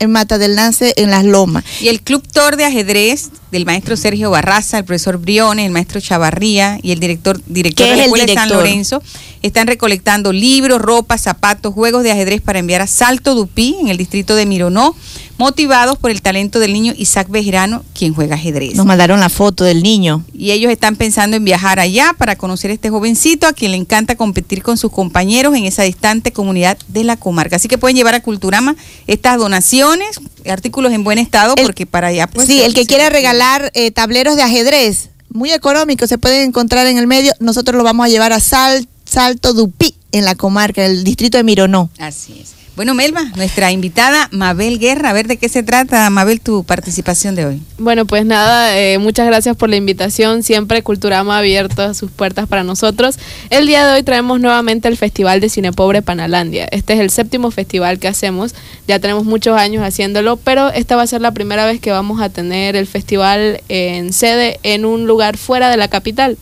[0.00, 1.64] en Mata del Lance, en Las Lomas.
[1.80, 6.00] Y el Club Tor de Ajedrez del maestro Sergio Barraza, el profesor Briones, el maestro
[6.00, 8.48] Chavarría y el director, director ¿Qué de la es el Escuela de San?
[8.50, 9.02] Lorenzo
[9.46, 13.96] están recolectando libros, ropa, zapatos, juegos de ajedrez para enviar a Salto Dupí, en el
[13.96, 14.96] distrito de Mironó,
[15.36, 18.74] motivados por el talento del niño Isaac Bejerano, quien juega ajedrez.
[18.74, 20.24] Nos mandaron la foto del niño.
[20.32, 23.76] Y ellos están pensando en viajar allá para conocer a este jovencito a quien le
[23.76, 27.56] encanta competir con sus compañeros en esa distante comunidad de la comarca.
[27.56, 28.76] Así que pueden llevar a Culturama
[29.06, 32.46] estas donaciones, artículos en buen estado, El- porque para allá pues...
[32.46, 36.96] sí, el que quiera regalar eh, tableros de ajedrez, muy económicos, se pueden encontrar en
[36.96, 37.32] el medio.
[37.40, 41.36] Nosotros lo vamos a llevar a Sal- Salto Dupí, en la comarca, en el distrito
[41.36, 41.88] de Mironó.
[42.00, 42.54] Así es.
[42.74, 47.36] Bueno, Melba, nuestra invitada Mabel Guerra, a ver de qué se trata, Mabel, tu participación
[47.36, 47.62] de hoy.
[47.78, 50.42] Bueno, pues nada, eh, muchas gracias por la invitación.
[50.42, 53.20] Siempre Culturama ha abierto sus puertas para nosotros.
[53.50, 56.66] El día de hoy traemos nuevamente el Festival de Cine Pobre Panalandia.
[56.72, 58.56] Este es el séptimo festival que hacemos.
[58.88, 62.20] Ya tenemos muchos años haciéndolo, pero esta va a ser la primera vez que vamos
[62.20, 66.36] a tener el festival en sede en un lugar fuera de la capital,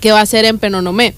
[0.00, 1.14] que va a ser en Penonomé.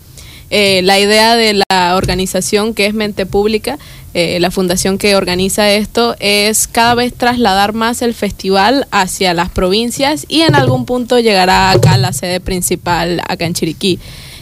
[0.56, 3.76] Eh, la idea de la organización que es Mente Pública,
[4.14, 9.50] eh, la fundación que organiza esto, es cada vez trasladar más el festival hacia las
[9.50, 13.98] provincias y en algún punto llegará acá a la sede principal, acá en Chiriquí.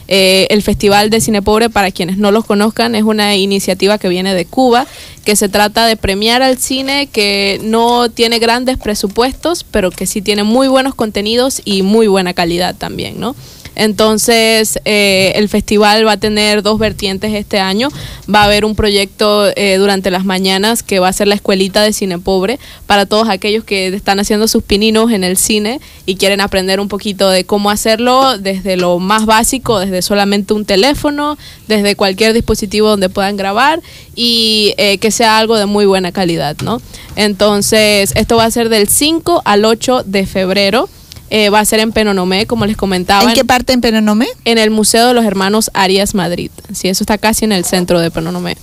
[0.07, 4.11] Eh, el Festival de Cine Pobre, para quienes no los conozcan, es una iniciativa que
[4.11, 4.87] viene de Cuba,
[5.25, 10.21] que se trata de premiar al cine que no tiene grandes presupuestos, pero que sí
[10.21, 13.35] tiene muy buenos contenidos y muy buena calidad también, ¿no?
[13.75, 17.89] Entonces, eh, el festival va a tener dos vertientes este año.
[18.33, 21.83] Va a haber un proyecto eh, durante las mañanas que va a ser la escuelita
[21.83, 26.17] de cine pobre para todos aquellos que están haciendo sus pininos en el cine y
[26.17, 31.39] quieren aprender un poquito de cómo hacerlo desde lo más básico, desde solamente un teléfono,
[31.69, 33.81] desde cualquier dispositivo donde puedan grabar
[34.15, 36.81] y eh, que sea algo de muy buena calidad, ¿no?
[37.17, 40.89] Entonces, esto va a ser del 5 al 8 de febrero.
[41.35, 43.25] Eh, va a ser en Penonomé, como les comentaba.
[43.25, 44.29] ¿En qué parte en Penonomé?
[44.45, 46.51] En el Museo de los Hermanos Arias Madrid.
[46.75, 48.59] Sí, eso está casi en el centro de Penonomé.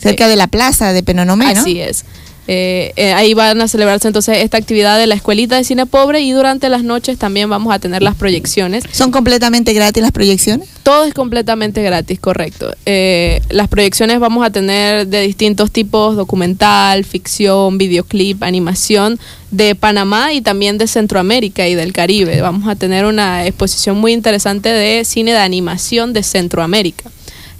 [0.00, 1.60] Cerca de la plaza de Penonomé, ¿no?
[1.60, 2.06] Así es.
[2.46, 6.20] Eh, eh, ahí van a celebrarse entonces esta actividad de la escuelita de cine pobre
[6.20, 8.84] y durante las noches también vamos a tener las proyecciones.
[8.92, 10.68] ¿Son completamente gratis las proyecciones?
[10.82, 12.74] Todo es completamente gratis, correcto.
[12.84, 19.18] Eh, las proyecciones vamos a tener de distintos tipos, documental, ficción, videoclip, animación
[19.50, 22.42] de Panamá y también de Centroamérica y del Caribe.
[22.42, 27.10] Vamos a tener una exposición muy interesante de cine de animación de Centroamérica.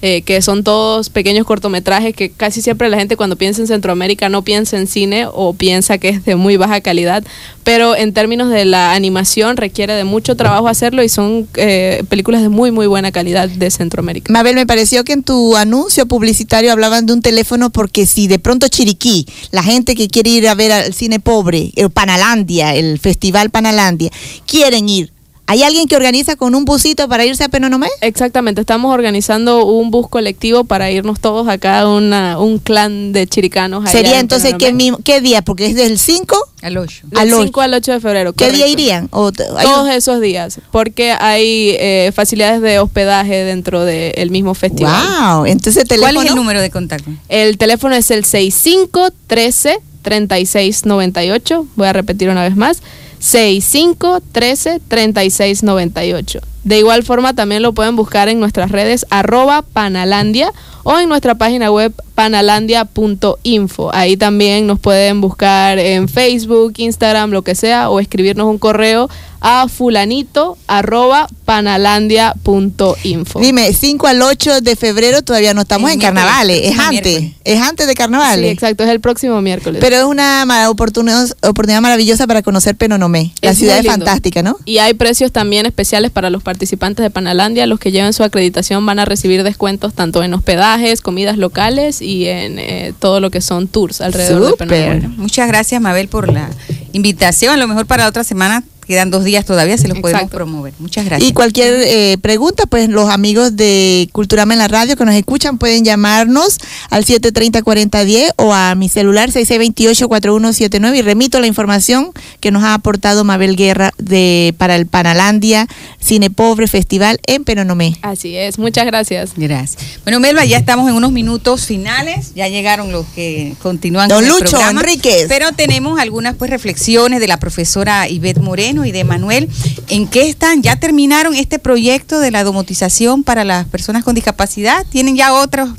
[0.06, 4.28] Eh, que son todos pequeños cortometrajes que casi siempre la gente cuando piensa en Centroamérica
[4.28, 7.24] no piensa en cine o piensa que es de muy baja calidad,
[7.62, 12.42] pero en términos de la animación requiere de mucho trabajo hacerlo y son eh, películas
[12.42, 14.30] de muy muy buena calidad de Centroamérica.
[14.30, 18.38] Mabel, me pareció que en tu anuncio publicitario hablaban de un teléfono porque si de
[18.38, 22.98] pronto Chiriquí, la gente que quiere ir a ver al cine pobre, el Panalandia, el
[22.98, 24.10] Festival Panalandia,
[24.46, 25.13] quieren ir,
[25.46, 27.88] ¿hay alguien que organiza con un busito para irse a Penonomé?
[28.00, 33.26] Exactamente, estamos organizando un bus colectivo para irnos todos acá a una, un clan de
[33.26, 33.82] chiricanos.
[33.84, 34.90] allá Sería en entonces, ¿qué, Penonomé.
[34.92, 35.42] mi- ¿qué día?
[35.42, 37.02] Porque es del 5 Al 8.
[37.08, 38.32] Del al 5 al 8 de febrero.
[38.32, 39.08] ¿Qué día irían?
[39.10, 44.94] O Todos un- esos días, porque hay eh, facilidades de hospedaje dentro del mismo festival.
[45.36, 46.14] Wow, entonces teléfono.
[46.14, 47.10] ¿Cuál es el número de contacto?
[47.28, 51.66] El teléfono es el 65 13 36 98.
[51.76, 52.78] Voy a repetir una vez más.
[53.24, 56.40] 65 13 36 98.
[56.62, 60.52] De igual forma también lo pueden buscar en nuestras redes arroba panalandia
[60.82, 63.90] o en nuestra página web panalandia.info.
[63.94, 69.08] Ahí también nos pueden buscar en Facebook, Instagram, lo que sea, o escribirnos un correo
[69.46, 73.40] a fulanito arroba panalandia.info.
[73.40, 77.32] Dime, 5 al 8 de febrero todavía no estamos en carnavales, es antes, miércoles.
[77.44, 78.50] es antes de Sí, carnavales.
[78.52, 79.80] exacto, es el próximo miércoles.
[79.80, 83.32] Pero es una oportunidad, oportunidad maravillosa para conocer Penonomé.
[83.42, 84.56] La Es ciudad es fantástica, ¿no?
[84.64, 87.66] Y hay precios también especiales para los participantes de Panalandia.
[87.66, 92.26] Los que lleven su acreditación van a recibir descuentos tanto en hospedajes, comidas locales y
[92.26, 94.68] en eh, todo lo que son tours alrededor Súper.
[94.68, 94.86] de.
[94.86, 96.50] Bueno, muchas gracias, Mabel, por la
[96.92, 97.54] invitación.
[97.54, 100.36] A lo mejor para otra semana, quedan dos días todavía, se los podemos Exacto.
[100.36, 100.74] promover.
[100.78, 101.28] Muchas gracias.
[101.28, 105.58] Y cualquier eh, pregunta, pues los amigos de Culturama en la radio que nos escuchan
[105.58, 106.58] pueden llamarnos
[106.90, 113.24] al 730-4010 o a mi celular 6628-4179 y remito la información que nos ha aportado
[113.24, 115.66] Mabel Guerra de para el Panalandia
[116.00, 117.96] Cine Pobre Festival en Penonomé.
[118.02, 119.32] Así es, muchas gracias.
[119.36, 119.82] Gracias.
[120.04, 122.32] Bueno, Melba, ya estamos en unos minutos finales.
[122.34, 124.80] Ya llegaron los que continúan Don con el Lucho programa.
[124.80, 125.26] Enríquez.
[125.28, 129.48] Pero tenemos algunas pues reflexiones de la profesora Ivette Moreno y de Manuel.
[129.88, 130.62] ¿En qué están?
[130.62, 134.84] ¿Ya terminaron este proyecto de la domotización para las personas con discapacidad?
[134.90, 135.70] ¿Tienen ya otros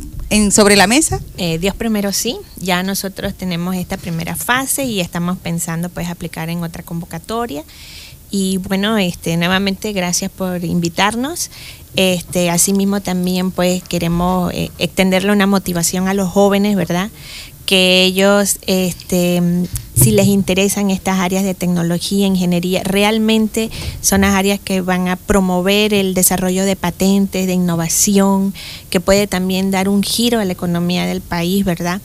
[0.52, 1.20] sobre la mesa?
[1.38, 6.50] Eh, Dios primero sí, ya nosotros tenemos esta primera fase y estamos pensando pues aplicar
[6.50, 7.64] en otra convocatoria.
[8.32, 11.52] Y bueno, este nuevamente gracias por invitarnos.
[11.96, 17.10] Este, asimismo también pues queremos eh, extenderle una motivación a los jóvenes, ¿verdad?
[17.66, 19.42] Que ellos, este,
[19.96, 23.72] si les interesan estas áreas de tecnología, ingeniería, realmente
[24.02, 28.54] son las áreas que van a promover el desarrollo de patentes, de innovación,
[28.90, 32.02] que puede también dar un giro a la economía del país, ¿verdad?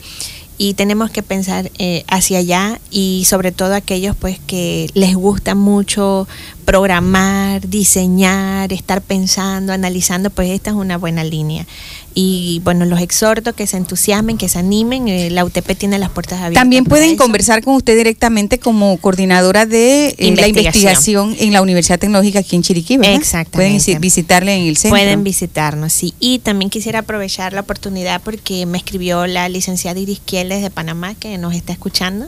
[0.63, 5.55] y tenemos que pensar eh, hacia allá y sobre todo aquellos pues que les gusta
[5.55, 6.27] mucho
[6.65, 11.65] programar, diseñar, estar pensando, analizando, pues esta es una buena línea.
[12.13, 16.09] Y bueno, los exhorto que se entusiasmen, que se animen, eh, la UTP tiene las
[16.09, 16.61] puertas abiertas.
[16.61, 21.35] También pueden conversar con usted directamente como coordinadora de eh, la Investigación.
[21.39, 23.15] en la Universidad Tecnológica aquí en Chiriquí, ¿verdad?
[23.15, 23.57] Exactamente.
[23.57, 24.97] Pueden visi- visitarle en el centro.
[24.97, 26.13] Pueden visitarnos, sí.
[26.19, 31.15] Y también quisiera aprovechar la oportunidad porque me escribió la licenciada Iris Quieles de Panamá,
[31.15, 32.27] que nos está escuchando,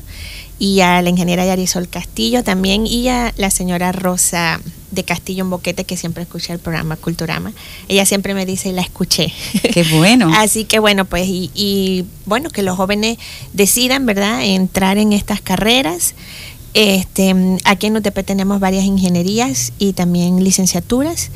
[0.63, 4.61] y a la ingeniera Yarisol Castillo también, y a la señora Rosa
[4.91, 7.51] de Castillo en Boquete, que siempre escucha el programa Culturama.
[7.89, 9.33] Ella siempre me dice, la escuché.
[9.73, 10.31] Qué bueno.
[10.37, 13.17] Así que bueno, pues, y, y, bueno, que los jóvenes
[13.51, 16.15] decidan, ¿verdad?, entrar en estas carreras.
[16.73, 17.35] Este,
[17.65, 21.29] aquí en UTP tenemos varias ingenierías y también licenciaturas.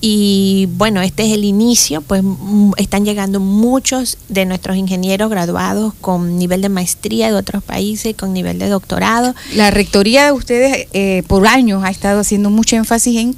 [0.00, 5.94] Y bueno, este es el inicio, pues mm, están llegando muchos de nuestros ingenieros graduados
[6.00, 9.34] con nivel de maestría de otros países, con nivel de doctorado.
[9.54, 13.36] La rectoría de ustedes eh, por años ha estado haciendo mucho énfasis en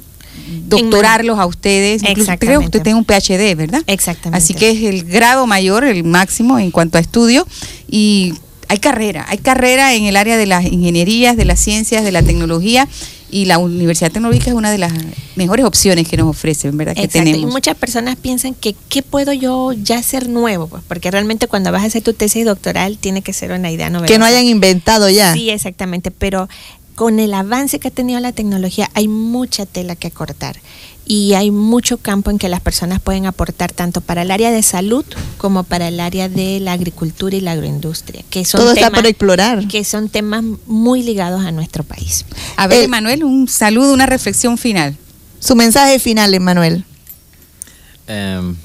[0.67, 2.03] doctorarlos a ustedes.
[2.03, 3.81] Incluso creo que usted tiene un PhD, ¿verdad?
[3.87, 4.43] Exactamente.
[4.43, 7.47] Así que es el grado mayor, el máximo en cuanto a estudio.
[7.89, 8.33] Y
[8.67, 12.21] hay carrera, hay carrera en el área de las ingenierías, de las ciencias, de la
[12.21, 12.87] tecnología.
[13.31, 14.91] Y la Universidad Tecnológica es una de las
[15.35, 16.95] mejores opciones que nos ofrecen, ¿verdad?
[16.95, 17.29] Que Exacto.
[17.29, 17.53] Y tenemos.
[17.53, 20.67] muchas personas piensan que ¿qué puedo yo ya hacer nuevo?
[20.67, 23.89] Pues porque realmente cuando vas a hacer tu tesis doctoral tiene que ser una idea
[23.89, 24.13] novedosa.
[24.13, 25.33] Que no hayan inventado ya.
[25.33, 26.49] Sí, exactamente, pero
[26.95, 30.57] con el avance que ha tenido la tecnología hay mucha tela que cortar
[31.11, 34.61] y hay mucho campo en que las personas pueden aportar tanto para el área de
[34.61, 35.03] salud
[35.39, 38.99] como para el área de la agricultura y la agroindustria, que son Todo está temas
[38.99, 39.67] por explorar.
[39.67, 42.25] que son temas muy ligados a nuestro país.
[42.57, 44.95] A ver, Eh, Emanuel, un saludo, una reflexión final.
[45.39, 46.85] Su mensaje final, Emanuel.
[48.05, 48.55] Em,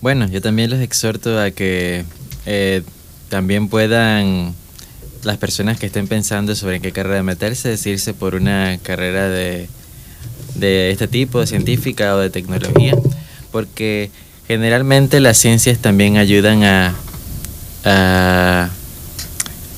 [0.00, 2.04] bueno, yo también los exhorto a que
[2.44, 2.82] eh,
[3.28, 4.52] también puedan
[5.22, 9.68] las personas que estén pensando sobre en qué carrera meterse, decidirse por una carrera de,
[10.58, 12.96] de este tipo, de científica o de tecnología,
[13.52, 14.10] porque
[14.46, 16.94] generalmente las ciencias también ayudan a,
[17.84, 18.70] a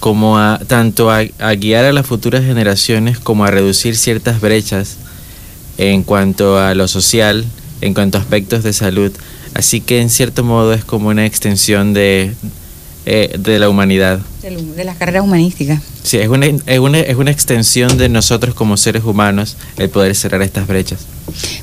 [0.00, 1.24] como a tanto a,
[1.54, 4.96] guiar a las futuras generaciones como a reducir ciertas brechas
[5.76, 7.44] en cuanto a lo social,
[7.80, 9.12] en cuanto a aspectos de salud.
[9.54, 12.32] Así que en cierto modo es como una extensión de,
[13.06, 14.20] eh, de la humanidad.
[14.50, 15.80] Del- De las carreras humanísticas.
[16.02, 20.14] Sí, es una, es, una, es una extensión de nosotros como seres humanos el poder
[20.14, 21.00] cerrar estas brechas.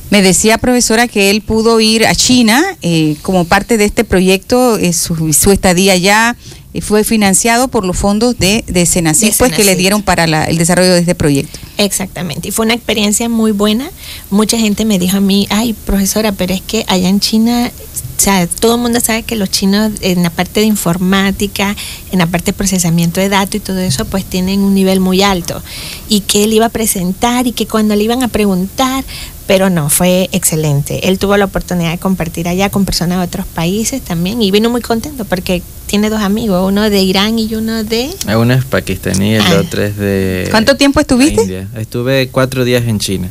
[0.10, 4.78] Me decía profesora que él pudo ir a China eh, como parte de este proyecto,
[4.78, 6.36] eh, su, su estadía allá
[6.74, 10.46] eh, fue financiado por los fondos de, de Senacid, pues que le dieron para la-
[10.46, 11.58] el desarrollo de este proyecto.
[11.78, 13.90] Exactamente, y fue una experiencia muy buena.
[14.30, 17.72] Mucha gente me dijo a mí, ay, profesora, pero es que allá en China
[18.18, 21.76] o sea, todo el mundo sabe que los chinos en la parte de informática,
[22.12, 25.22] en la parte de procesamiento de datos y todo eso, pues tienen un nivel muy
[25.22, 25.62] alto.
[26.08, 29.04] Y que él iba a presentar y que cuando le iban a preguntar,
[29.48, 31.08] pero no, fue excelente.
[31.08, 34.70] Él tuvo la oportunidad de compartir allá con personas de otros países también y vino
[34.70, 38.10] muy contento porque tiene dos amigos, uno de Irán y uno de...
[38.36, 39.62] Uno es pakistaní y el Ah.
[39.64, 40.48] otro es de...
[40.50, 41.42] ¿Cuánto tiempo estuviste?
[41.44, 41.68] India.
[41.78, 43.30] Estuve cuatro días en China.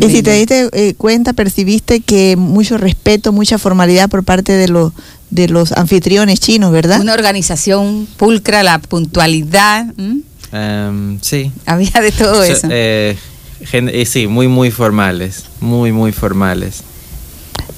[0.00, 4.68] Y si te diste eh, cuenta, percibiste que mucho respeto, mucha formalidad por parte de
[4.68, 4.92] los
[5.30, 7.00] de los anfitriones chinos, ¿verdad?
[7.00, 9.86] Una organización pulcra, la puntualidad.
[10.52, 11.50] Em, sí.
[11.66, 12.68] Había de todo So- eso.
[12.70, 13.16] eh,
[13.72, 15.44] eh, sí, muy, muy formales.
[15.60, 16.82] Muy, muy formales.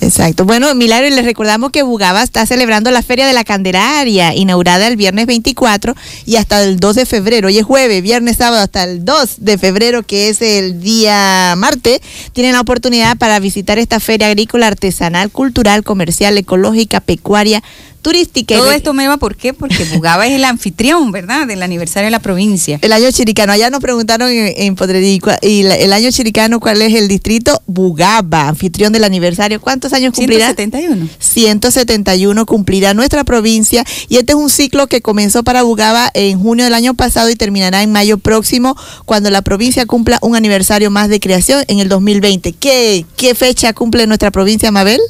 [0.00, 0.44] Exacto.
[0.44, 4.86] Bueno, Milagro, y les recordamos que Bugaba está celebrando la Feria de la Candelaria, inaugurada
[4.86, 5.94] el viernes 24
[6.24, 7.48] y hasta el 2 de febrero.
[7.48, 12.00] Hoy es jueves, viernes, sábado, hasta el 2 de febrero, que es el día martes.
[12.32, 17.62] Tienen la oportunidad para visitar esta feria agrícola, artesanal, cultural, comercial, ecológica, pecuaria,
[18.02, 18.56] turística.
[18.56, 19.52] Todo esto, Meva, ¿por qué?
[19.52, 21.46] Porque Bugaba es el anfitrión, ¿verdad?
[21.46, 22.78] Del aniversario de la provincia.
[22.82, 26.60] El año chiricano, allá nos preguntaron en, en Potrerí, cua- y la- el año chiricano,
[26.60, 27.60] ¿cuál es el distrito?
[27.66, 29.60] Bugaba, anfitrión del aniversario.
[29.60, 30.46] ¿Cuántos años cumplirá?
[30.54, 31.08] 171.
[31.18, 36.64] 171 cumplirá nuestra provincia y este es un ciclo que comenzó para Bugaba en junio
[36.64, 41.08] del año pasado y terminará en mayo próximo cuando la provincia cumpla un aniversario más
[41.08, 42.52] de creación en el 2020.
[42.52, 45.00] ¿Qué, qué fecha cumple nuestra provincia, Mabel?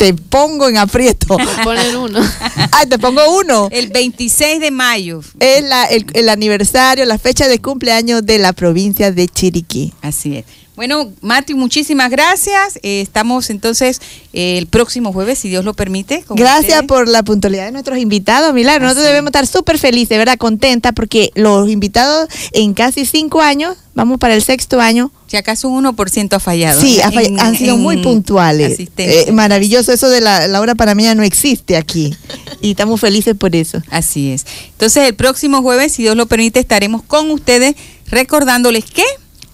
[0.00, 1.36] Te pongo en aprieto.
[1.62, 2.20] Ponen uno.
[2.72, 3.68] Ay, te pongo uno.
[3.70, 5.20] El 26 de mayo.
[5.38, 9.92] Es la- el, el aniversario, la fecha de cumpleaños de la provincia de Chiriquí.
[10.00, 10.46] Así es.
[10.80, 12.78] Bueno, Mati, muchísimas gracias.
[12.82, 14.00] Eh, estamos entonces
[14.32, 16.24] eh, el próximo jueves, si Dios lo permite.
[16.30, 16.84] Gracias ustedes.
[16.84, 18.84] por la puntualidad de nuestros invitados, Milagro.
[18.84, 19.10] Nosotros Así.
[19.12, 20.38] debemos estar súper felices, ¿verdad?
[20.38, 25.12] Contenta porque los invitados en casi cinco años, vamos para el sexto año.
[25.26, 26.80] Si acaso un 1% ha fallado.
[26.80, 27.02] Sí, ¿eh?
[27.04, 28.80] ha En- han sido muy puntuales.
[28.96, 32.16] Eh, maravilloso, eso de la, la hora panameña no existe aquí.
[32.62, 33.82] Y estamos felices por eso.
[33.90, 34.46] Así es.
[34.70, 37.74] Entonces, el próximo jueves, si Dios lo permite, estaremos con ustedes
[38.06, 39.04] recordándoles que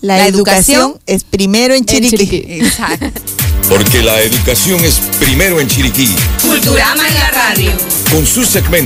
[0.00, 2.16] La, educación, es primero en En Chiriquí.
[2.16, 2.60] Chiriquí.
[2.60, 3.06] Exacto.
[3.68, 6.08] Porque la educación es primero en Chiriquí,
[6.40, 7.72] Culturama en la radio.
[8.12, 8.84] con sus segmentos.